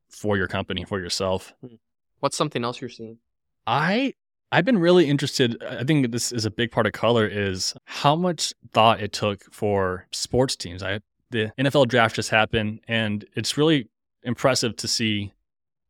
for 0.09 0.37
your 0.37 0.49
company 0.49 0.85
for 0.85 0.99
yourself. 0.99 1.55
Hmm. 1.61 1.75
What's 2.21 2.37
something 2.37 2.65
else 2.65 2.81
you're 2.81 2.91
seeing? 2.91 3.19
I 3.67 4.15
I've 4.53 4.65
been 4.65 4.79
really 4.79 5.09
interested. 5.09 5.63
I 5.63 5.85
think 5.85 6.13
this 6.13 6.33
is 6.33 6.45
a 6.45 6.51
big 6.51 6.71
part 6.71 6.87
of 6.87 6.93
color 6.93 7.27
is 7.27 7.75
how 7.85 8.15
much 8.15 8.55
thought 8.73 9.03
it 9.03 9.13
took 9.13 9.53
for 9.53 10.07
sports 10.13 10.57
teams. 10.57 10.83
I 10.83 11.01
the 11.31 11.53
NFL 11.59 11.89
draft 11.89 12.17
just 12.17 12.31
happened, 12.31 12.81
and 12.87 13.25
it's 13.35 13.59
really 13.59 13.89
impressive 14.23 14.77
to 14.77 14.89
see, 14.89 15.33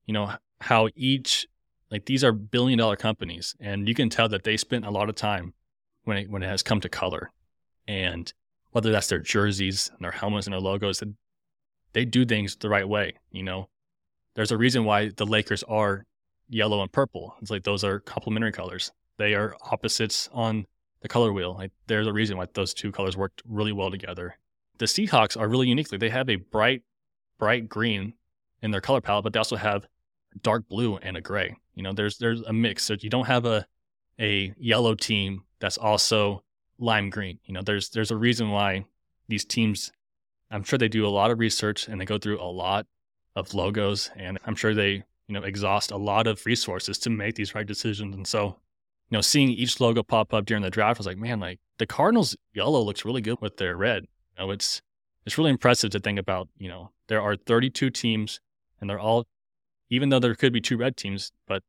you 0.06 0.14
know, 0.14 0.32
how 0.60 0.88
each 0.96 1.46
like 1.90 2.06
these 2.06 2.24
are 2.24 2.32
billion 2.32 2.78
dollar 2.78 2.96
companies, 2.96 3.54
and 3.60 3.86
you 3.88 3.94
can 3.94 4.08
tell 4.08 4.28
that 4.30 4.44
they 4.44 4.56
spent 4.56 4.86
a 4.86 4.90
lot 4.90 5.08
of 5.08 5.14
time 5.14 5.52
when 6.04 6.16
it 6.16 6.30
when 6.30 6.42
it 6.42 6.48
has 6.48 6.62
come 6.62 6.80
to 6.80 6.88
color, 6.88 7.30
and 7.86 8.32
whether 8.70 8.90
that's 8.90 9.08
their 9.08 9.18
jerseys 9.18 9.90
and 9.94 10.04
their 10.04 10.12
helmets 10.12 10.46
and 10.46 10.54
their 10.54 10.60
logos, 10.60 11.02
they 11.96 12.04
do 12.04 12.26
things 12.26 12.56
the 12.56 12.68
right 12.68 12.86
way. 12.86 13.14
You 13.30 13.42
know, 13.42 13.70
there's 14.34 14.52
a 14.52 14.58
reason 14.58 14.84
why 14.84 15.08
the 15.16 15.24
Lakers 15.24 15.62
are 15.62 16.04
yellow 16.46 16.82
and 16.82 16.92
purple. 16.92 17.34
It's 17.40 17.50
like 17.50 17.64
those 17.64 17.84
are 17.84 18.00
complementary 18.00 18.52
colors. 18.52 18.92
They 19.16 19.32
are 19.32 19.56
opposites 19.62 20.28
on 20.30 20.66
the 21.00 21.08
color 21.08 21.32
wheel. 21.32 21.54
Like 21.54 21.72
there's 21.86 22.06
a 22.06 22.12
reason 22.12 22.36
why 22.36 22.48
those 22.52 22.74
two 22.74 22.92
colors 22.92 23.16
worked 23.16 23.40
really 23.48 23.72
well 23.72 23.90
together. 23.90 24.36
The 24.76 24.84
Seahawks 24.84 25.40
are 25.40 25.48
really 25.48 25.68
unique. 25.68 25.90
Like 25.90 26.02
they 26.02 26.10
have 26.10 26.28
a 26.28 26.36
bright, 26.36 26.82
bright 27.38 27.66
green 27.66 28.12
in 28.60 28.72
their 28.72 28.82
color 28.82 29.00
palette, 29.00 29.24
but 29.24 29.32
they 29.32 29.38
also 29.38 29.56
have 29.56 29.86
dark 30.42 30.68
blue 30.68 30.98
and 30.98 31.16
a 31.16 31.22
gray. 31.22 31.56
You 31.76 31.82
know, 31.82 31.94
there's 31.94 32.18
there's 32.18 32.42
a 32.42 32.52
mix. 32.52 32.84
So 32.84 32.96
you 33.00 33.08
don't 33.08 33.26
have 33.26 33.46
a 33.46 33.66
a 34.20 34.52
yellow 34.58 34.94
team 34.94 35.44
that's 35.60 35.78
also 35.78 36.42
lime 36.78 37.08
green. 37.08 37.38
You 37.46 37.54
know, 37.54 37.62
there's 37.62 37.88
there's 37.88 38.10
a 38.10 38.16
reason 38.16 38.50
why 38.50 38.84
these 39.28 39.46
teams 39.46 39.92
I'm 40.50 40.64
sure 40.64 40.78
they 40.78 40.88
do 40.88 41.06
a 41.06 41.08
lot 41.08 41.30
of 41.30 41.38
research 41.38 41.88
and 41.88 42.00
they 42.00 42.04
go 42.04 42.18
through 42.18 42.40
a 42.40 42.50
lot 42.50 42.86
of 43.34 43.54
logos 43.54 44.10
and 44.16 44.38
I'm 44.44 44.56
sure 44.56 44.74
they 44.74 45.04
you 45.28 45.34
know, 45.34 45.42
exhaust 45.42 45.90
a 45.90 45.96
lot 45.96 46.26
of 46.26 46.44
resources 46.46 46.98
to 46.98 47.10
make 47.10 47.34
these 47.34 47.54
right 47.54 47.66
decisions. 47.66 48.14
And 48.14 48.26
so, 48.26 48.46
you 49.10 49.16
know, 49.16 49.20
seeing 49.20 49.50
each 49.50 49.80
logo 49.80 50.02
pop 50.02 50.32
up 50.32 50.46
during 50.46 50.62
the 50.62 50.70
draft 50.70 50.98
I 50.98 51.00
was 51.00 51.06
like, 51.06 51.18
man, 51.18 51.40
like 51.40 51.58
the 51.78 51.86
Cardinals 51.86 52.36
yellow 52.54 52.80
looks 52.80 53.04
really 53.04 53.20
good 53.20 53.40
with 53.40 53.56
their 53.56 53.76
red. 53.76 54.04
You 54.04 54.44
know, 54.44 54.50
it's 54.50 54.82
it's 55.24 55.36
really 55.36 55.50
impressive 55.50 55.90
to 55.90 55.98
think 55.98 56.18
about, 56.18 56.48
you 56.56 56.68
know, 56.68 56.92
there 57.08 57.20
are 57.20 57.34
32 57.34 57.90
teams 57.90 58.40
and 58.80 58.88
they're 58.88 59.00
all 59.00 59.26
even 59.90 60.08
though 60.08 60.18
there 60.18 60.34
could 60.34 60.52
be 60.52 60.60
two 60.60 60.76
red 60.76 60.96
teams, 60.96 61.32
but 61.46 61.62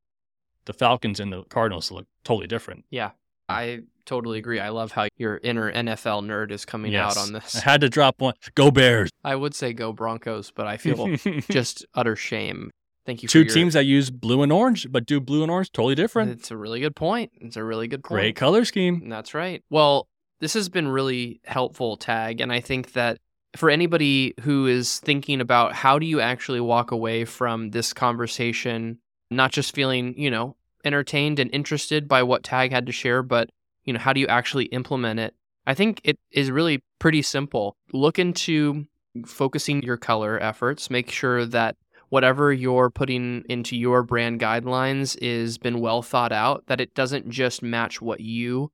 the 0.66 0.74
Falcons 0.74 1.20
and 1.20 1.32
the 1.32 1.44
Cardinals 1.44 1.92
look 1.92 2.08
totally 2.24 2.48
different. 2.48 2.86
Yeah. 2.90 3.12
I 3.50 3.82
totally 4.06 4.40
agree. 4.40 4.60
I 4.60 4.70
love 4.70 4.92
how 4.92 5.08
your 5.18 5.40
inner 5.44 5.72
NFL 5.72 6.26
nerd 6.26 6.52
is 6.52 6.66
coming 6.66 6.94
yes. 6.94 7.18
out 7.18 7.24
on 7.24 7.34
this. 7.34 7.56
I 7.56 7.60
had 7.62 7.82
to 7.82 7.90
drop 7.90 8.22
one. 8.22 8.34
Go 8.56 8.72
Bears. 8.72 9.10
I 9.24 9.36
would 9.36 9.54
say 9.54 9.74
go 9.74 9.94
Broncos, 9.94 10.52
but 10.52 10.68
I 10.68 10.78
feel 10.78 11.16
just 11.50 11.86
utter 11.94 12.16
shame. 12.16 12.72
Thank 13.06 13.24
you. 13.24 13.30
Two 13.30 13.44
your... 13.44 13.54
teams 13.54 13.74
that 13.74 13.86
use 13.86 14.10
blue 14.10 14.44
and 14.44 14.52
orange, 14.52 14.92
but 14.92 15.06
do 15.06 15.22
blue 15.22 15.42
and 15.44 15.52
orange 15.52 15.72
totally 15.72 15.96
different. 15.96 16.32
It's 16.32 16.52
a 16.52 16.58
really 16.58 16.82
good 16.82 16.96
point. 16.96 17.32
It's 17.40 17.56
a 17.56 17.64
really 17.64 17.88
good 17.88 18.04
point. 18.04 18.20
Great 18.20 18.36
color 18.36 18.66
scheme. 18.66 19.08
That's 19.08 19.34
right. 19.34 19.64
Well, 19.70 20.08
this 20.40 20.54
has 20.54 20.68
been 20.70 20.88
really 20.88 21.40
helpful, 21.46 21.98
Tagg, 21.98 22.42
and 22.42 22.52
I 22.52 22.60
think 22.60 22.94
that 22.94 23.18
for 23.56 23.70
anybody 23.70 24.34
who 24.42 24.68
is 24.68 25.00
thinking 25.00 25.42
about 25.42 25.74
how 25.74 25.98
do 25.98 26.06
you 26.06 26.20
actually 26.20 26.60
walk 26.60 26.92
away 26.92 27.26
from 27.26 27.72
this 27.72 27.94
conversation, 27.94 29.00
not 29.32 29.52
just 29.52 29.74
feeling, 29.74 30.14
you 30.18 30.30
know, 30.30 30.56
entertained 30.88 31.38
and 31.38 31.54
interested 31.54 32.08
by 32.08 32.24
what 32.24 32.44
Tagg 32.44 32.72
had 32.72 32.88
to 32.88 32.92
share, 32.92 33.22
but, 33.22 33.50
you 33.84 33.94
know, 33.94 34.00
how 34.00 34.14
do 34.14 34.20
you 34.20 34.28
actually 34.28 34.66
implement 34.66 35.20
it? 35.20 35.36
I 35.68 35.74
think 35.74 36.02
it 36.04 36.18
is 36.32 36.50
really 36.50 36.82
pretty 36.98 37.22
simple. 37.22 37.76
Look 37.94 38.18
into 38.18 38.86
focusing 39.26 39.84
your 39.84 39.98
color 39.98 40.42
efforts, 40.42 40.90
make 40.90 41.12
sure 41.12 41.46
that 41.46 41.76
whatever 42.10 42.54
you're 42.54 42.90
putting 42.90 43.44
into 43.50 43.76
your 43.76 44.02
brand 44.02 44.40
guidelines 44.40 45.18
is 45.22 45.58
been 45.58 45.82
well 45.82 46.02
thought 46.02 46.32
out, 46.32 46.64
that 46.68 46.80
it 46.80 46.94
doesn't 46.96 47.30
just 47.30 47.62
match 47.62 48.02
what 48.02 48.22
you 48.22 48.72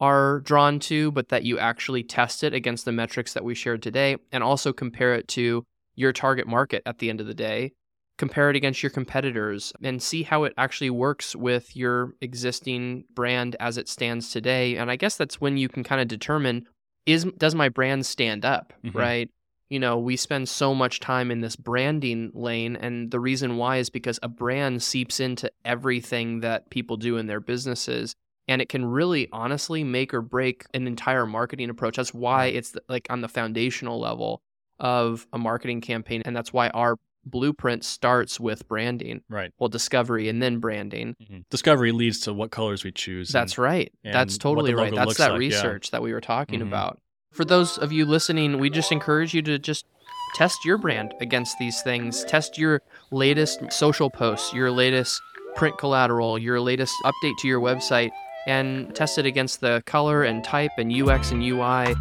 are 0.00 0.40
drawn 0.40 0.78
to, 0.80 1.10
but 1.12 1.28
that 1.28 1.44
you 1.44 1.58
actually 1.58 2.02
test 2.02 2.42
it 2.42 2.54
against 2.54 2.86
the 2.86 2.92
metrics 2.92 3.34
that 3.34 3.44
we 3.44 3.54
shared 3.54 3.82
today 3.82 4.16
and 4.32 4.42
also 4.42 4.72
compare 4.72 5.14
it 5.14 5.28
to 5.28 5.64
your 5.94 6.12
target 6.12 6.46
market 6.46 6.82
at 6.86 6.98
the 6.98 7.10
end 7.10 7.20
of 7.20 7.26
the 7.26 7.34
day. 7.34 7.72
Compare 8.20 8.50
it 8.50 8.56
against 8.56 8.82
your 8.82 8.90
competitors 8.90 9.72
and 9.82 10.02
see 10.02 10.24
how 10.24 10.44
it 10.44 10.52
actually 10.58 10.90
works 10.90 11.34
with 11.34 11.74
your 11.74 12.12
existing 12.20 13.04
brand 13.14 13.56
as 13.58 13.78
it 13.78 13.88
stands 13.88 14.30
today. 14.30 14.76
And 14.76 14.90
I 14.90 14.96
guess 14.96 15.16
that's 15.16 15.40
when 15.40 15.56
you 15.56 15.70
can 15.70 15.82
kind 15.82 16.02
of 16.02 16.06
determine 16.06 16.66
is 17.06 17.24
does 17.38 17.54
my 17.54 17.70
brand 17.70 18.04
stand 18.04 18.44
up, 18.44 18.74
mm-hmm. 18.84 18.98
right? 18.98 19.30
You 19.70 19.78
know, 19.78 19.98
we 19.98 20.16
spend 20.16 20.50
so 20.50 20.74
much 20.74 21.00
time 21.00 21.30
in 21.30 21.40
this 21.40 21.56
branding 21.56 22.30
lane 22.34 22.76
and 22.76 23.10
the 23.10 23.18
reason 23.18 23.56
why 23.56 23.78
is 23.78 23.88
because 23.88 24.18
a 24.22 24.28
brand 24.28 24.82
seeps 24.82 25.18
into 25.18 25.50
everything 25.64 26.40
that 26.40 26.68
people 26.68 26.98
do 26.98 27.16
in 27.16 27.26
their 27.26 27.40
businesses 27.40 28.14
and 28.46 28.60
it 28.60 28.68
can 28.68 28.84
really 28.84 29.30
honestly 29.32 29.82
make 29.82 30.12
or 30.12 30.20
break 30.20 30.66
an 30.74 30.86
entire 30.86 31.24
marketing 31.24 31.70
approach. 31.70 31.96
That's 31.96 32.12
why 32.12 32.48
it's 32.48 32.76
like 32.86 33.06
on 33.08 33.22
the 33.22 33.28
foundational 33.28 33.98
level 33.98 34.42
of 34.78 35.26
a 35.32 35.38
marketing 35.38 35.80
campaign 35.80 36.20
and 36.26 36.36
that's 36.36 36.52
why 36.52 36.68
our 36.68 36.98
blueprint 37.24 37.84
starts 37.84 38.40
with 38.40 38.66
branding. 38.68 39.22
Right. 39.28 39.52
Well, 39.58 39.68
discovery 39.68 40.28
and 40.28 40.42
then 40.42 40.58
branding. 40.58 41.16
Mm-hmm. 41.22 41.38
Discovery 41.50 41.92
leads 41.92 42.20
to 42.20 42.32
what 42.32 42.50
colors 42.50 42.84
we 42.84 42.92
choose. 42.92 43.30
That's 43.30 43.54
and, 43.54 43.64
right. 43.64 43.92
And 44.04 44.14
that's 44.14 44.38
totally 44.38 44.74
right. 44.74 44.94
That's 44.94 45.18
that 45.18 45.32
like, 45.32 45.38
research 45.38 45.88
yeah. 45.88 45.98
that 45.98 46.02
we 46.02 46.12
were 46.12 46.20
talking 46.20 46.60
mm-hmm. 46.60 46.68
about. 46.68 47.00
For 47.32 47.44
those 47.44 47.78
of 47.78 47.92
you 47.92 48.06
listening, 48.06 48.58
we 48.58 48.70
just 48.70 48.90
encourage 48.90 49.34
you 49.34 49.42
to 49.42 49.58
just 49.58 49.86
test 50.34 50.64
your 50.64 50.78
brand 50.78 51.14
against 51.20 51.58
these 51.58 51.80
things. 51.82 52.24
Test 52.24 52.58
your 52.58 52.82
latest 53.10 53.72
social 53.72 54.10
posts, 54.10 54.52
your 54.52 54.70
latest 54.70 55.20
print 55.54 55.78
collateral, 55.78 56.38
your 56.38 56.60
latest 56.60 56.94
update 57.04 57.36
to 57.38 57.48
your 57.48 57.60
website 57.60 58.10
and 58.50 58.92
test 58.96 59.16
it 59.16 59.26
against 59.26 59.60
the 59.60 59.82
color 59.86 60.24
and 60.24 60.42
type 60.42 60.72
and 60.76 60.92
UX 60.92 61.30
and 61.30 61.42
UI 61.42 61.94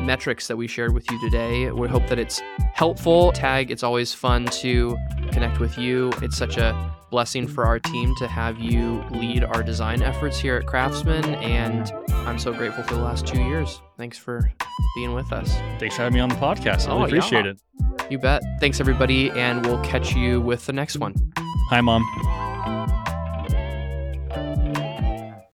metrics 0.00 0.48
that 0.48 0.56
we 0.56 0.66
shared 0.66 0.94
with 0.94 1.08
you 1.10 1.20
today. 1.20 1.70
We 1.70 1.88
hope 1.88 2.06
that 2.08 2.18
it's 2.18 2.40
helpful. 2.72 3.32
Tagg, 3.32 3.70
it's 3.70 3.82
always 3.82 4.14
fun 4.14 4.46
to 4.46 4.96
connect 5.30 5.60
with 5.60 5.76
you. 5.76 6.10
It's 6.22 6.36
such 6.36 6.56
a 6.56 6.94
blessing 7.10 7.46
for 7.46 7.66
our 7.66 7.78
team 7.78 8.14
to 8.16 8.26
have 8.26 8.58
you 8.58 9.04
lead 9.10 9.44
our 9.44 9.62
design 9.62 10.02
efforts 10.02 10.38
here 10.38 10.56
at 10.56 10.66
Craftsman, 10.66 11.34
and 11.36 11.92
I'm 12.10 12.38
so 12.38 12.52
grateful 12.52 12.82
for 12.84 12.94
the 12.94 13.02
last 13.02 13.26
two 13.26 13.42
years. 13.42 13.82
Thanks 13.98 14.16
for 14.16 14.50
being 14.94 15.12
with 15.12 15.32
us. 15.32 15.52
Thanks 15.78 15.96
for 15.96 16.02
having 16.02 16.14
me 16.14 16.20
on 16.20 16.30
the 16.30 16.36
podcast. 16.36 16.88
I 16.88 16.92
really 16.92 17.02
oh, 17.02 17.04
appreciate 17.04 17.44
yeah. 17.44 17.52
it. 17.52 17.60
You 18.10 18.18
bet. 18.18 18.42
Thanks, 18.58 18.80
everybody, 18.80 19.30
and 19.32 19.66
we'll 19.66 19.82
catch 19.84 20.14
you 20.14 20.40
with 20.40 20.64
the 20.66 20.72
next 20.72 20.96
one. 20.96 21.14
Hi, 21.68 21.80
Mom. 21.80 22.49